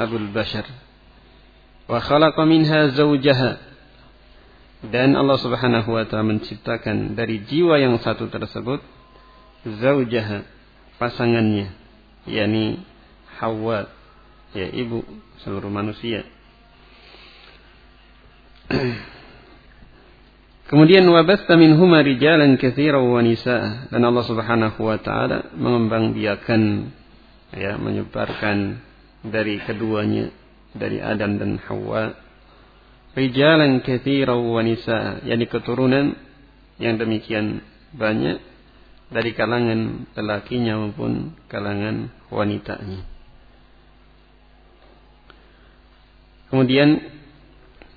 Abul 0.00 0.32
Bashar. 0.32 0.64
Wa 1.84 2.00
khalaqa 2.00 2.48
minha 2.48 2.88
zawjaha. 2.96 3.71
Dan 4.82 5.14
Allah 5.14 5.38
Subhanahu 5.38 5.94
wa 5.94 6.02
taala 6.10 6.34
menciptakan 6.34 7.14
dari 7.14 7.46
jiwa 7.46 7.78
yang 7.78 8.02
satu 8.02 8.26
tersebut 8.26 8.82
zaujaha 9.62 10.42
pasangannya 10.98 11.70
yakni 12.26 12.82
Hawa 13.38 13.86
ya 14.54 14.66
ibu 14.70 15.06
seluruh 15.42 15.70
manusia. 15.70 16.26
Kemudian 20.70 21.04
wabasta 21.10 21.54
minhuma 21.54 22.00
rijalan 22.00 22.58
katsiran 22.58 23.06
wa 23.06 23.20
nisaa 23.22 23.86
dan 23.86 24.02
Allah 24.02 24.24
Subhanahu 24.24 24.82
wa 24.82 24.98
taala 24.98 25.52
mengembangbiakan 25.54 26.62
ya 27.54 27.76
menyebarkan 27.78 28.80
dari 29.26 29.60
keduanya 29.62 30.32
dari 30.72 30.98
Adam 30.98 31.38
dan 31.38 31.60
Hawa 31.60 32.16
rijalan 33.12 33.84
katsiran 33.84 34.40
wa 34.40 34.60
nisaa 34.64 35.20
yakni 35.28 35.46
keturunan 35.48 36.16
yang 36.80 36.96
demikian 36.96 37.60
banyak 37.92 38.40
dari 39.12 39.36
kalangan 39.36 40.08
lelakinya 40.16 40.80
maupun 40.80 41.36
kalangan 41.52 42.08
wanitanya. 42.32 43.04
Kemudian 46.48 47.00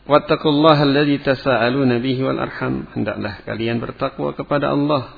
wattaqullaha 0.07 0.83
alladzi 0.83 1.23
tasaaluna 1.23 1.99
bihi 1.99 2.23
wal 2.23 2.39
arham. 2.39 2.87
Hendaklah 2.91 3.43
kalian 3.47 3.79
bertakwa 3.79 4.35
kepada 4.35 4.71
Allah 4.71 5.11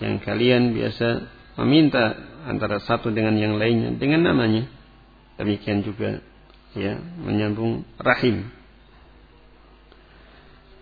yang 0.00 0.20
kalian 0.20 0.72
biasa 0.76 1.28
meminta 1.60 2.16
antara 2.48 2.80
satu 2.80 3.12
dengan 3.12 3.36
yang 3.36 3.56
lainnya 3.60 3.92
dengan 3.96 4.24
namanya. 4.24 4.68
Demikian 5.36 5.84
juga 5.84 6.20
ya 6.76 6.96
menyambung 6.96 7.84
rahim. 8.00 8.48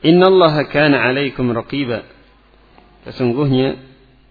Innallaha 0.01 0.65
kana 0.73 0.97
'alaikum 1.05 1.53
raqiba. 1.53 2.09
Sesungguhnya 3.05 3.77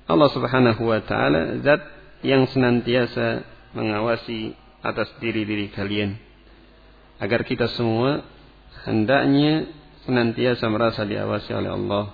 Allah 0.10 0.30
Subhanahu 0.34 0.82
wa 0.90 1.00
taala 1.06 1.62
zat 1.62 1.86
yang 2.26 2.50
senantiasa 2.50 3.46
mengawasi 3.78 4.58
atas 4.82 5.12
diri-diri 5.22 5.70
kalian 5.70 6.18
agar 7.20 7.44
kita 7.44 7.68
semua 7.76 8.24
hendaknya 8.88 9.68
senantiasa 10.08 10.66
merasa 10.72 11.04
diawasi 11.04 11.52
oleh 11.52 11.72
Allah 11.76 12.06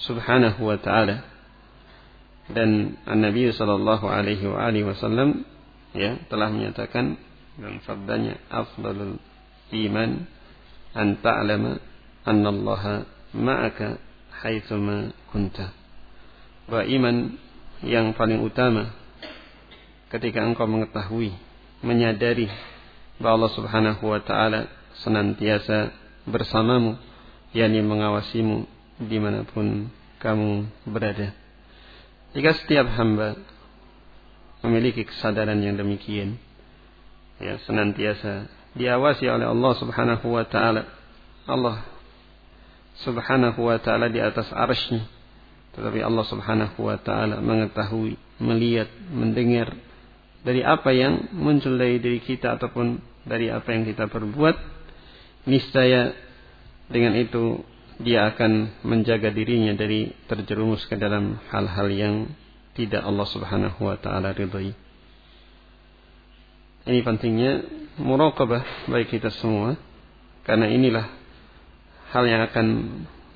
Subhanahu 0.00 0.64
wa 0.64 0.78
taala 0.80 1.26
dan 2.50 2.96
An-Nabi 3.04 3.52
sallallahu 3.52 4.06
alaihi 4.08 4.46
wa 4.48 4.58
alihi 4.64 4.86
wasallam 4.86 5.44
ya 5.92 6.16
telah 6.30 6.48
menyatakan 6.48 7.18
dalam 7.58 7.82
sabdanya 7.84 8.38
afdalul 8.48 9.18
iman 9.70 10.10
an 10.96 11.08
ta'lama 11.20 11.78
Allah 12.26 13.06
ma'aka 13.32 13.96
haitsuma 14.42 15.12
kunta 15.30 15.72
bahwa 16.70 16.84
iman 16.86 17.16
yang 17.82 18.12
paling 18.12 18.44
utama 18.44 18.92
ketika 20.10 20.42
engkau 20.42 20.66
mengetahui, 20.66 21.32
menyadari 21.80 22.50
bahwa 23.22 23.44
Allah 23.44 23.52
Subhanahu 23.56 24.02
wa 24.04 24.20
taala 24.20 24.68
senantiasa 25.00 25.94
bersamamu, 26.26 26.98
yakni 27.56 27.80
mengawasimu 27.80 28.66
di 29.00 29.16
mana 29.16 29.46
pun 29.46 29.88
kamu 30.20 30.68
berada. 30.84 31.32
Jika 32.36 32.54
setiap 32.62 32.86
hamba 32.94 33.38
memiliki 34.60 35.08
kesadaran 35.08 35.58
yang 35.58 35.80
demikian, 35.80 36.36
ya 37.40 37.56
senantiasa 37.64 38.50
diawasi 38.76 39.24
oleh 39.26 39.48
Allah 39.48 39.72
Subhanahu 39.80 40.26
wa 40.30 40.44
taala. 40.44 40.84
Allah 41.48 41.82
Subhanahu 43.00 43.60
wa 43.70 43.78
taala 43.78 44.10
di 44.10 44.18
atas 44.18 44.50
arsy. 44.50 45.00
Tetapi 45.76 46.02
Allah 46.02 46.24
Subhanahu 46.26 46.78
wa 46.82 46.98
taala 46.98 47.38
mengetahui, 47.38 48.18
melihat, 48.42 48.90
mendengar 49.10 49.72
dari 50.42 50.64
apa 50.64 50.90
yang 50.90 51.30
muncul 51.36 51.76
dari 51.76 52.00
diri 52.02 52.18
kita 52.18 52.58
ataupun 52.58 52.98
dari 53.22 53.52
apa 53.52 53.70
yang 53.70 53.86
kita 53.86 54.08
perbuat, 54.10 54.56
niscaya 55.46 56.12
dengan 56.90 57.14
itu 57.14 57.62
dia 58.00 58.32
akan 58.32 58.82
menjaga 58.82 59.28
dirinya 59.28 59.76
dari 59.76 60.08
terjerumus 60.24 60.88
ke 60.88 60.96
dalam 60.96 61.36
hal-hal 61.52 61.88
yang 61.92 62.14
tidak 62.72 63.04
Allah 63.04 63.28
Subhanahu 63.28 63.80
wa 63.84 63.96
taala 64.00 64.32
ridhai. 64.32 64.72
Ini 66.88 67.04
pentingnya 67.04 67.52
muraqabah 68.00 68.88
bagi 68.88 69.06
kita 69.20 69.28
semua. 69.36 69.76
Karena 70.40 70.72
inilah 70.72 71.19
hal 72.10 72.24
yang 72.26 72.42
akan 72.46 72.66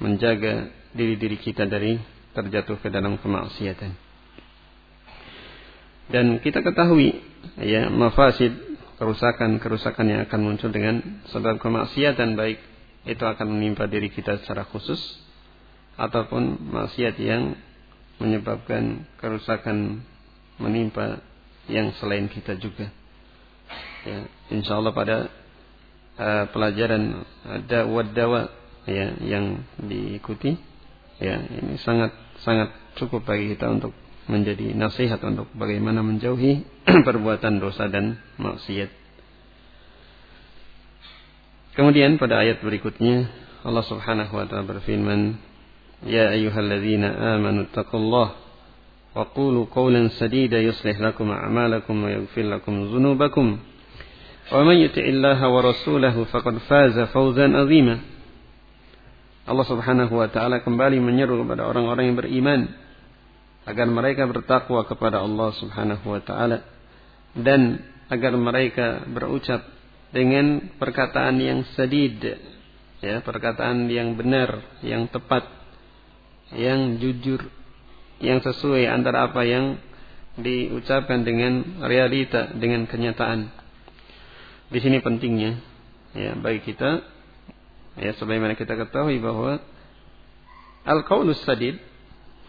menjaga 0.03 0.70
diri-diri 0.95 1.39
kita 1.39 1.66
dari 1.66 1.99
terjatuh 2.35 2.79
ke 2.83 2.91
dalam 2.91 3.18
kemaksiatan. 3.18 3.95
Dan 6.11 6.43
kita 6.43 6.61
ketahui 6.61 7.16
ya 7.62 7.89
mafasid 7.89 8.53
kerusakan-kerusakan 9.01 10.07
yang 10.07 10.20
akan 10.29 10.41
muncul 10.43 10.70
dengan 10.70 11.25
sebab 11.33 11.59
kemaksiatan 11.59 12.37
baik 12.37 12.59
itu 13.09 13.25
akan 13.25 13.49
menimpa 13.59 13.89
diri 13.89 14.12
kita 14.12 14.41
secara 14.43 14.68
khusus 14.68 15.01
ataupun 15.97 16.72
maksiat 16.75 17.16
yang 17.20 17.57
menyebabkan 18.18 19.07
kerusakan 19.18 20.03
menimpa 20.59 21.22
yang 21.66 21.91
selain 21.99 22.29
kita 22.31 22.55
juga. 22.61 22.91
Ya, 24.05 24.29
insya 24.53 24.77
Allah 24.77 24.93
pada 24.93 25.16
uh, 26.20 26.45
pelajaran 26.53 27.25
ada 27.49 27.89
wadawa 27.89 28.53
ya 28.89 29.14
yang 29.22 29.64
diikuti 29.78 30.57
ya 31.20 31.36
ini 31.45 31.76
sangat 31.84 32.16
sangat 32.41 32.72
cukup 32.95 33.28
bagi 33.28 33.53
kita 33.53 33.68
untuk 33.70 33.91
menjadi 34.30 34.78
nasihat 34.78 35.20
untuk 35.26 35.49
bagaimana 35.57 36.05
menjauhi 36.05 36.62
perbuatan 37.07 37.57
dosa 37.57 37.89
dan 37.89 38.22
maksiat. 38.38 38.93
Kemudian 41.74 42.22
pada 42.22 42.45
ayat 42.45 42.62
berikutnya 42.62 43.30
Allah 43.66 43.84
Subhanahu 43.84 44.36
wa 44.38 44.45
taala 44.45 44.70
berfirman, 44.70 45.36
"Ya 46.05 46.30
ayyuhalladzina 46.32 47.39
amanu 47.39 47.68
taqullaha 47.74 48.38
wa 49.10 49.26
qulu 49.34 49.66
qawlan 49.74 50.14
sadida 50.14 50.62
yuslih 50.62 50.95
lakum 51.01 51.34
a'malakum 51.34 51.97
wa 51.97 52.10
yaghfir 52.14 52.45
lakum 52.47 52.88
dzunubakum." 52.88 53.66
ومن 54.49 54.82
يطع 54.82 55.05
الله 55.05 55.39
ورسوله 55.45 56.16
فقد 56.34 56.57
فاز 56.57 56.97
فوزا 57.14 57.47
عظيما 57.53 57.95
Allah 59.45 59.66
Subhanahu 59.68 60.12
wa 60.16 60.28
taala 60.32 60.64
kembali 60.64 61.05
menyeru 61.05 61.45
kepada 61.45 61.68
orang-orang 61.68 62.12
yang 62.12 62.18
beriman 62.18 62.61
agar 63.68 63.86
mereka 63.88 64.24
bertakwa 64.24 64.84
kepada 64.88 65.20
Allah 65.20 65.53
Subhanahu 65.61 66.05
wa 66.09 66.20
taala 66.24 66.64
dan 67.36 67.84
agar 68.09 68.32
mereka 68.36 69.05
berucap 69.05 69.64
dengan 70.14 70.72
perkataan 70.80 71.36
yang 71.40 71.66
sadid 71.76 72.22
ya 73.05 73.20
perkataan 73.20 73.90
yang 73.92 74.16
benar 74.16 74.80
yang 74.80 75.11
tepat 75.12 75.45
yang 76.57 76.97
jujur 76.97 77.45
yang 78.22 78.40
sesuai 78.40 78.88
antara 78.88 79.28
apa 79.28 79.45
yang 79.45 79.76
diucapkan 80.34 81.22
dengan 81.22 81.84
realita 81.84 82.51
dengan 82.57 82.88
kenyataan. 82.88 83.53
Di 84.72 84.78
sini 84.82 84.99
pentingnya 85.05 85.61
ya 86.14 86.32
bagi 86.38 86.64
kita 86.64 87.14
ya 87.99 88.12
sebagaimana 88.18 88.59
kita 88.59 88.74
ketahui 88.74 89.22
bahwa 89.22 89.62
al-qaulus 90.82 91.38
sadid 91.47 91.78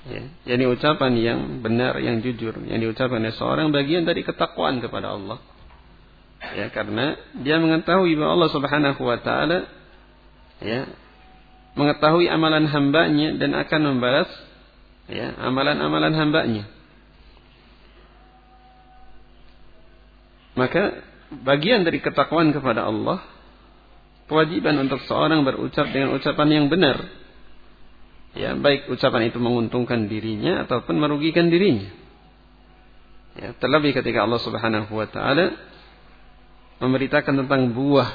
ya 0.05 0.23
yakni 0.45 0.65
ucapan 0.69 1.11
yang 1.17 1.39
benar 1.65 1.97
yang 1.97 2.21
jujur 2.21 2.57
yang 2.65 2.81
diucapkan 2.81 3.21
oleh 3.21 3.33
seorang 3.33 3.73
bagian 3.73 4.05
dari 4.05 4.21
ketakwaan 4.21 4.81
kepada 4.81 5.17
Allah. 5.17 5.41
Ya 6.45 6.69
karena 6.69 7.17
dia 7.41 7.57
mengetahui 7.57 8.13
bahwa 8.13 8.37
Allah 8.37 8.51
Subhanahu 8.53 9.01
wa 9.01 9.17
taala 9.17 9.65
ya 10.61 10.85
mengetahui 11.73 12.29
amalan 12.29 12.69
hambanya 12.69 13.33
dan 13.41 13.57
akan 13.57 13.81
membalas 13.81 14.29
ya 15.09 15.33
amalan-amalan 15.41 16.13
hambanya. 16.13 16.65
Maka 20.55 21.03
bagian 21.43 21.83
dari 21.83 21.99
ketakwaan 21.99 22.55
kepada 22.55 22.87
Allah 22.87 23.34
kewajiban 24.25 24.75
untuk 24.81 25.01
seorang 25.05 25.45
berucap 25.45 25.89
dengan 25.89 26.17
ucapan 26.17 26.49
yang 26.49 26.65
benar. 26.69 26.97
Ya 28.35 28.51
baik 28.51 28.91
ucapan 28.91 29.31
itu 29.31 29.39
menguntungkan 29.39 30.11
dirinya 30.11 30.67
ataupun 30.67 30.99
merugikan 30.99 31.47
dirinya. 31.47 31.87
Ya 33.35 33.55
terlebih 33.55 33.95
ketika 33.95 34.27
Allah 34.27 34.41
Subhanahu 34.43 34.91
wa 34.91 35.07
taala 35.07 35.55
memberitakan 36.83 37.45
tentang 37.45 37.71
buah 37.71 38.09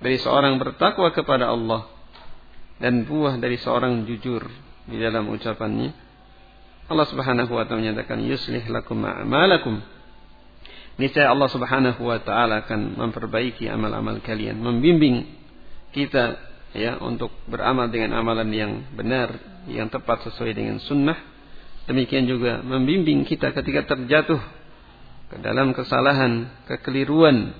dari 0.00 0.16
seorang 0.16 0.56
bertakwa 0.56 1.12
kepada 1.12 1.52
Allah 1.52 1.92
dan 2.80 3.04
buah 3.04 3.36
dari 3.36 3.60
seorang 3.60 4.08
jujur 4.08 4.48
di 4.88 4.96
dalam 4.96 5.28
ucapannya. 5.28 5.92
Allah 6.88 7.06
Subhanahu 7.08 7.52
wa 7.52 7.68
taala 7.68 7.84
menyatakan 7.84 8.20
yuslih 8.24 8.64
lakum 8.72 9.00
a'malakum 9.04 9.80
niscaya 11.00 11.32
Allah 11.32 11.48
Subhanahu 11.48 12.00
wa 12.04 12.18
taala 12.20 12.64
akan 12.66 12.98
memperbaiki 12.98 13.68
amal-amal 13.68 14.20
kalian, 14.20 14.60
membimbing 14.60 15.28
kita 15.92 16.36
ya 16.72 16.96
untuk 17.00 17.32
beramal 17.48 17.88
dengan 17.92 18.16
amalan 18.16 18.48
yang 18.52 18.72
benar, 18.96 19.36
yang 19.68 19.92
tepat 19.92 20.28
sesuai 20.28 20.52
dengan 20.56 20.80
sunnah. 20.80 21.16
Demikian 21.88 22.30
juga 22.30 22.62
membimbing 22.62 23.26
kita 23.26 23.50
ketika 23.52 23.96
terjatuh 23.96 24.38
ke 25.32 25.36
dalam 25.40 25.72
kesalahan, 25.72 26.64
kekeliruan 26.68 27.56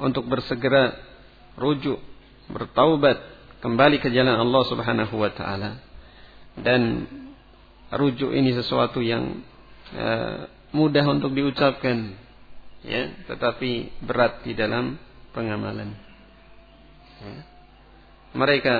untuk 0.00 0.26
bersegera 0.26 0.96
rujuk, 1.60 2.00
bertaubat, 2.48 3.20
kembali 3.60 4.00
ke 4.00 4.08
jalan 4.08 4.40
Allah 4.40 4.62
Subhanahu 4.66 5.14
wa 5.20 5.30
taala. 5.30 5.78
Dan 6.56 7.06
rujuk 7.92 8.32
ini 8.32 8.56
sesuatu 8.56 9.04
yang 9.04 9.44
uh, 9.94 10.48
mudah 10.72 11.04
untuk 11.06 11.36
diucapkan, 11.36 12.16
ya 12.84 13.12
tetapi 13.28 14.00
berat 14.04 14.44
di 14.44 14.56
dalam 14.56 14.96
pengamalan 15.36 15.92
ya. 17.20 17.36
mereka 18.32 18.74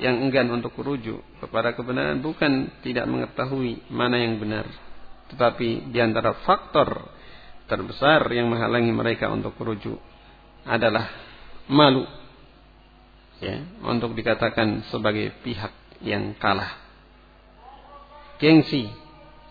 yang 0.00 0.24
enggan 0.24 0.48
untuk 0.48 0.72
merujuk 0.80 1.20
kepada 1.38 1.76
kebenaran 1.76 2.24
bukan 2.24 2.72
tidak 2.80 3.04
mengetahui 3.06 3.84
mana 3.92 4.18
yang 4.18 4.40
benar 4.40 4.64
tetapi 5.30 5.92
di 5.92 5.98
antara 6.00 6.42
faktor 6.44 7.12
terbesar 7.68 8.24
yang 8.32 8.48
menghalangi 8.50 8.92
mereka 8.92 9.30
untuk 9.30 9.54
merujuk 9.60 10.00
adalah 10.66 11.08
malu 11.68 12.04
ya 13.38 13.62
untuk 13.84 14.14
dikatakan 14.14 14.86
sebagai 14.90 15.34
pihak 15.42 15.72
yang 16.02 16.34
kalah 16.38 16.78
gengsi 18.42 18.90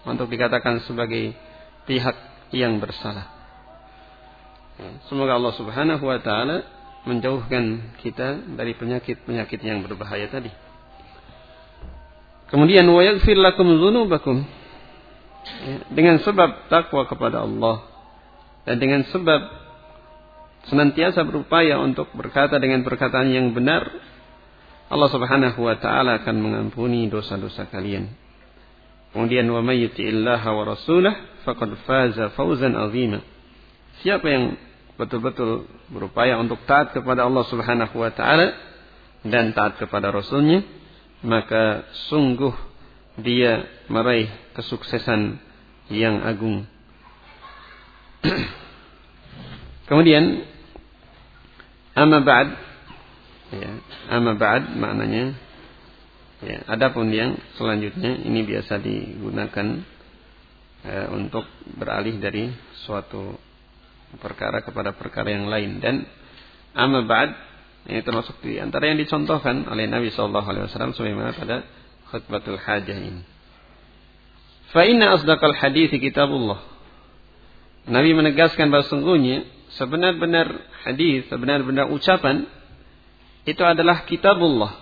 untuk 0.04 0.28
dikatakan 0.28 0.84
sebagai 0.84 1.32
pihak 1.86 2.31
yang 2.52 2.78
bersalah. 2.84 3.28
Ya, 4.80 4.91
semoga 5.08 5.36
Allah 5.39 5.54
Subhanahu 5.56 6.04
wa 6.04 6.20
taala 6.20 6.64
menjauhkan 7.08 7.95
kita 8.06 8.45
dari 8.56 8.78
penyakit-penyakit 8.78 9.60
yang 9.64 9.82
berbahaya 9.82 10.30
tadi. 10.30 10.52
Kemudian 12.52 12.86
wa 12.86 13.02
lakum 13.02 13.68
dzunubakum. 13.80 14.43
Ya, 15.66 15.76
dengan 15.89 16.22
sebab 16.22 16.70
takwa 16.70 17.10
kepada 17.10 17.41
Allah 17.41 17.82
dan 18.68 18.78
dengan 18.78 19.02
sebab 19.10 19.41
senantiasa 20.70 21.26
berupaya 21.26 21.82
untuk 21.82 22.14
berkata 22.14 22.62
dengan 22.62 22.86
perkataan 22.86 23.34
yang 23.34 23.49
benar, 23.58 23.89
Allah 24.91 25.10
Subhanahu 25.10 25.66
wa 25.66 25.76
taala 25.80 26.22
akan 26.22 26.36
mengampuni 26.38 27.08
dosa-dosa 27.08 27.72
kalian. 27.72 28.12
Kemudian 29.16 29.47
wa 29.49 29.64
may 29.64 29.82
yuti'illaha 29.88 30.49
wa 30.52 30.64
rasulah 30.68 31.31
faqad 31.44 31.72
faza 31.86 32.34
fawzan 32.34 32.74
azima. 32.78 33.20
Siapa 34.02 34.26
yang 34.28 34.58
betul-betul 34.98 35.66
berupaya 35.89 36.38
untuk 36.38 36.62
taat 36.70 36.94
kepada 36.94 37.26
Allah 37.26 37.46
Subhanahu 37.50 37.96
wa 37.98 38.12
taala 38.14 38.54
dan 39.26 39.54
taat 39.54 39.78
kepada 39.78 40.10
rasulnya, 40.10 40.66
maka 41.22 41.86
sungguh 42.10 42.54
dia 43.22 43.66
meraih 43.89 44.30
kesuksesan 44.58 45.38
yang 45.92 46.24
agung. 46.24 46.66
Kemudian 49.89 50.48
amma 51.98 52.24
ba'd 52.24 52.48
ya, 53.52 53.72
amma 54.08 54.34
ba'd 54.39 54.72
maknanya 54.80 55.36
ya, 56.39 56.58
adapun 56.72 57.12
yang 57.12 57.36
selanjutnya 57.60 58.24
ini 58.24 58.48
biasa 58.48 58.80
digunakan 58.80 59.84
e, 60.86 60.94
untuk 61.14 61.46
beralih 61.78 62.18
dari 62.18 62.52
suatu 62.86 63.38
perkara 64.20 64.60
kepada 64.66 64.92
perkara 64.92 65.32
yang 65.32 65.48
lain 65.48 65.80
dan 65.80 66.04
amma 66.76 67.06
ba'd 67.08 67.32
ini 67.90 68.06
termasuk 68.06 68.38
di 68.46 68.62
antara 68.62 68.94
yang 68.94 69.02
dicontohkan 69.02 69.66
oleh 69.66 69.90
Nabi 69.90 70.14
sallallahu 70.14 70.46
alaihi 70.46 70.66
wasallam 70.70 70.94
sebagaimana 70.94 71.34
pada 71.34 71.66
khutbatul 72.14 72.62
hajah 72.62 72.94
ini. 72.94 73.26
Fa 74.70 74.86
inna 74.86 75.18
asdaqal 75.18 75.58
hadis 75.58 75.90
kitabullah. 75.90 76.62
Nabi 77.90 78.14
menegaskan 78.14 78.70
bahwa 78.70 78.86
sungguhnya 78.86 79.50
sebenar-benar 79.74 80.62
hadis, 80.86 81.26
sebenar-benar 81.34 81.90
ucapan 81.90 82.46
itu 83.50 83.64
adalah 83.66 84.06
kitabullah. 84.06 84.78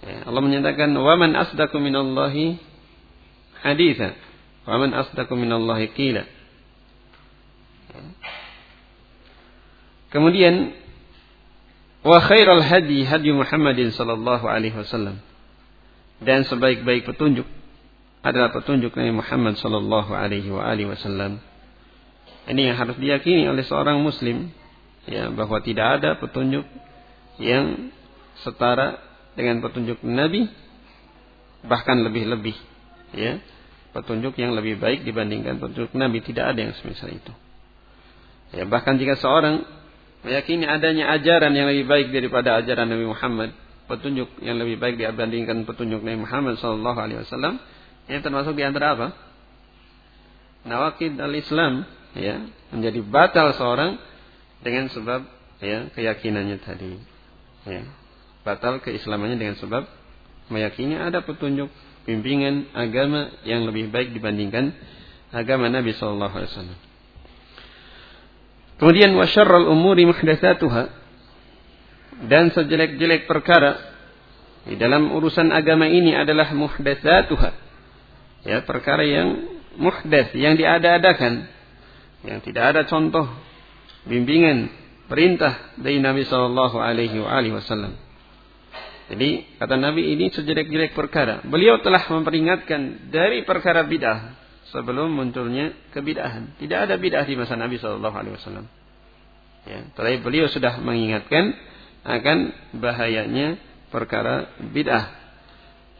Ya, 0.00 0.24
Allah 0.24 0.40
menyatakan 0.40 0.96
wa 0.96 1.14
man 1.20 1.36
asdaqu 1.36 1.76
minallahi 1.76 2.56
haditha. 3.62 4.16
Wa 4.68 4.76
man 4.76 4.92
asdaqu 4.92 5.32
minallahi 5.36 5.92
qila. 5.92 6.24
Kemudian 10.10 10.74
wa 12.02 12.18
khairal 12.18 12.64
hadi 12.64 13.06
hadi 13.06 13.30
Muhammadin 13.30 13.94
sallallahu 13.94 14.46
alaihi 14.46 14.74
wasallam. 14.74 15.22
Dan 16.20 16.44
sebaik-baik 16.44 17.08
petunjuk 17.08 17.48
adalah 18.20 18.52
petunjuk 18.52 18.92
Nabi 18.92 19.12
Muhammad 19.16 19.56
sallallahu 19.56 20.12
alaihi 20.12 20.52
wa 20.52 20.60
alihi 20.66 20.92
wasallam. 20.92 21.40
Ini 22.50 22.72
yang 22.72 22.76
harus 22.76 22.96
diyakini 23.00 23.48
oleh 23.48 23.64
seorang 23.64 24.00
muslim 24.00 24.52
ya 25.08 25.32
bahwa 25.32 25.62
tidak 25.64 26.00
ada 26.00 26.20
petunjuk 26.20 26.66
yang 27.40 27.88
setara 28.44 29.00
dengan 29.32 29.64
petunjuk 29.64 30.04
Nabi 30.04 30.48
bahkan 31.64 32.00
lebih-lebih 32.04 32.56
ya 33.14 33.42
petunjuk 33.90 34.38
yang 34.38 34.54
lebih 34.54 34.78
baik 34.78 35.02
dibandingkan 35.02 35.58
petunjuk 35.58 35.92
Nabi 35.98 36.22
tidak 36.22 36.54
ada 36.54 36.70
yang 36.70 36.74
semisal 36.78 37.10
itu 37.10 37.32
Ya, 38.50 38.66
bahkan 38.66 38.98
jika 38.98 39.14
seorang 39.18 39.62
meyakini 40.26 40.66
adanya 40.66 41.14
ajaran 41.14 41.54
yang 41.54 41.70
lebih 41.70 41.86
baik 41.86 42.06
daripada 42.10 42.58
ajaran 42.58 42.90
Nabi 42.90 43.06
Muhammad, 43.06 43.54
petunjuk 43.86 44.26
yang 44.42 44.58
lebih 44.58 44.82
baik 44.82 44.98
dibandingkan 44.98 45.62
petunjuk 45.66 46.02
Nabi 46.02 46.26
Muhammad 46.26 46.58
sallallahu 46.58 46.98
alaihi 46.98 47.22
wasallam, 47.22 47.62
ini 48.10 48.18
termasuk 48.18 48.58
di 48.58 48.66
antara 48.66 48.98
apa? 48.98 49.08
Nawakid 50.66 51.14
al-Islam, 51.16 51.86
ya, 52.18 52.42
menjadi 52.74 53.00
batal 53.06 53.54
seorang 53.54 53.96
dengan 54.60 54.90
sebab 54.90 55.24
ya 55.62 55.88
keyakinannya 55.94 56.58
tadi. 56.60 56.98
Ya. 57.70 57.86
Batal 58.42 58.82
keislamannya 58.82 59.38
dengan 59.38 59.56
sebab 59.60 59.86
meyakini 60.50 60.98
ada 60.98 61.22
petunjuk 61.22 61.70
bimbingan 62.08 62.72
agama 62.72 63.32
yang 63.44 63.64
lebih 63.68 63.92
baik 63.92 64.12
dibandingkan 64.16 64.72
agama 65.30 65.70
Nabi 65.70 65.94
sallallahu 65.94 66.34
alaihi 66.34 66.52
wasallam. 66.52 66.80
Kemudian 68.80 69.12
wa 69.12 69.28
syarrul 69.28 69.68
umuri 69.68 70.08
muhdatsatuha 70.08 70.88
dan 72.26 72.48
sejelek-jelek 72.52 73.28
perkara 73.28 73.76
di 74.64 74.76
dalam 74.76 75.12
urusan 75.12 75.52
agama 75.52 75.88
ini 75.88 76.16
adalah 76.16 76.52
muhdatsatuha. 76.52 77.50
Ya, 78.48 78.64
perkara 78.64 79.04
yang 79.04 79.60
muhdats, 79.76 80.32
yang 80.32 80.56
diada-adakan, 80.56 81.44
yang 82.24 82.40
tidak 82.40 82.64
ada 82.72 82.82
contoh 82.88 83.28
bimbingan 84.08 84.72
perintah 85.12 85.76
dari 85.76 86.00
Nabi 86.00 86.24
sallallahu 86.24 86.80
alaihi 86.80 87.20
wasallam. 87.52 87.96
Jadi 89.10 89.58
kata 89.58 89.74
Nabi 89.74 90.14
ini 90.14 90.30
sejelek-jelek 90.30 90.94
perkara. 90.94 91.42
Beliau 91.42 91.82
telah 91.82 92.06
memperingatkan 92.06 93.10
dari 93.10 93.42
perkara 93.42 93.82
bid'ah 93.82 94.38
sebelum 94.70 95.10
munculnya 95.10 95.74
kebidahan. 95.90 96.54
Tidak 96.62 96.78
ada 96.86 96.94
bid'ah 96.94 97.26
di 97.26 97.34
masa 97.34 97.58
Nabi 97.58 97.82
Shallallahu 97.82 98.14
Alaihi 98.14 98.34
Wasallam. 98.38 98.66
Ya, 99.66 99.82
tetapi 99.98 100.22
beliau 100.22 100.46
sudah 100.46 100.78
mengingatkan 100.78 101.52
akan 102.06 102.38
bahayanya 102.78 103.58
perkara 103.90 104.54
bid'ah. 104.62 105.04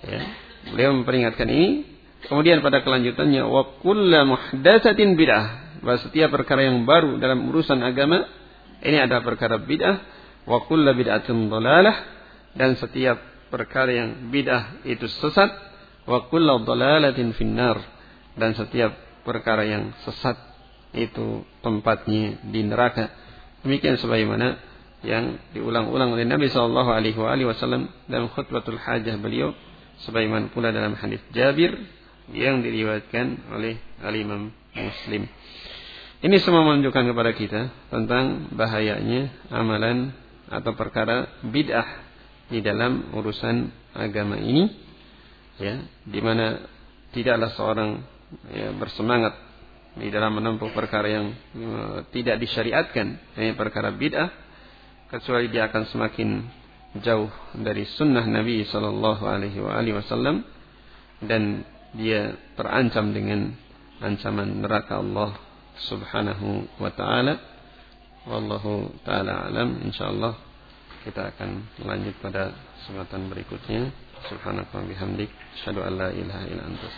Ya, 0.07 0.21
beliau 0.71 0.95
memperingatkan 1.03 1.51
ini. 1.51 1.99
Kemudian 2.31 2.63
pada 2.63 2.87
kelanjutannya 2.87 3.43
wa 3.43 3.83
kullu 3.83 4.39
muhdatsatin 4.39 5.19
bid'ah. 5.19 5.83
Bahwa 5.83 5.99
setiap 5.99 6.31
perkara 6.31 6.63
yang 6.63 6.87
baru 6.87 7.19
dalam 7.19 7.43
urusan 7.51 7.83
agama 7.83 8.23
ini 8.87 9.03
adalah 9.03 9.27
perkara 9.27 9.59
bid'ah 9.59 9.99
wa 10.47 10.63
kullu 10.63 10.95
bid'atin 10.95 11.51
dhalalah 11.51 12.20
dan 12.55 12.75
setiap 12.79 13.19
perkara 13.51 13.91
yang 13.91 14.31
bid'ah 14.31 14.87
itu 14.87 15.07
sesat 15.07 15.51
wa 16.07 16.27
kullu 16.31 16.63
dhalalatin 16.67 17.35
finnar 17.35 17.79
dan 18.39 18.55
setiap 18.55 18.95
perkara 19.27 19.67
yang 19.67 19.93
sesat 20.07 20.39
itu 20.97 21.47
tempatnya 21.63 22.43
di 22.51 22.67
neraka. 22.67 23.11
Demikian 23.63 24.01
sebagaimana 24.01 24.59
yang 25.07 25.39
diulang-ulang 25.57 26.13
oleh 26.13 26.27
Nabi 26.29 26.51
Shallallahu 26.51 26.91
Alaihi 26.93 27.47
Wasallam 27.47 27.89
dalam 28.09 28.29
khutbatul 28.33 28.81
hajah 28.81 29.17
beliau, 29.17 29.55
sebagaimana 30.05 30.53
pula 30.53 30.75
dalam 30.75 30.97
hadis 30.97 31.21
Jabir 31.33 31.73
yang 32.31 32.61
diriwayatkan 32.63 33.55
oleh 33.55 33.81
Al 34.03 34.15
Imam 34.17 34.51
Muslim. 34.75 35.27
Ini 36.21 36.37
semua 36.45 36.69
menunjukkan 36.69 37.05
kepada 37.17 37.33
kita 37.33 37.61
tentang 37.89 38.53
bahayanya 38.53 39.33
amalan 39.49 40.13
atau 40.53 40.77
perkara 40.77 41.41
bid'ah 41.41 42.10
di 42.51 42.59
dalam 42.61 43.15
urusan 43.15 43.71
agama 43.95 44.37
ini, 44.37 44.67
ya, 45.57 45.81
di 46.03 46.21
mana 46.21 46.67
tidaklah 47.15 47.51
seorang 47.55 47.91
ya, 48.51 48.75
bersemangat 48.75 49.35
di 49.99 50.07
dalam 50.11 50.39
menempuh 50.39 50.71
perkara 50.71 51.07
yang 51.11 51.27
uh, 51.59 51.99
tidak 52.15 52.39
disyariatkan, 52.43 53.39
ini 53.39 53.55
perkara 53.55 53.91
bid'ah, 53.95 54.31
kecuali 55.11 55.51
dia 55.51 55.67
akan 55.67 55.83
semakin 55.91 56.29
jauh 57.03 57.31
dari 57.55 57.87
sunnah 57.87 58.27
Nabi 58.27 58.67
Sallallahu 58.67 59.23
Alaihi 59.27 59.95
Wasallam 59.95 60.43
dan 61.23 61.63
dia 61.95 62.35
terancam 62.55 63.11
dengan 63.11 63.55
ancaman 64.03 64.63
neraka 64.63 64.99
Allah 64.99 65.35
Subhanahu 65.91 66.67
wa 66.79 66.91
taala. 66.95 67.35
Wallahu 68.27 69.01
taala 69.03 69.49
alam 69.49 69.81
insyaallah 69.87 70.50
kita 71.05 71.33
akan 71.33 71.65
lanjut 71.85 72.15
pada 72.21 72.53
kesempatan 72.81 73.33
berikutnya. 73.33 73.89
Subhanaka 74.29 74.85
bihamdik 74.85 75.33
asyhadu 75.57 75.81
an 75.81 75.93
la 75.97 76.09
ilaha 76.13 76.45
illa 76.45 76.63
anta 76.69 76.89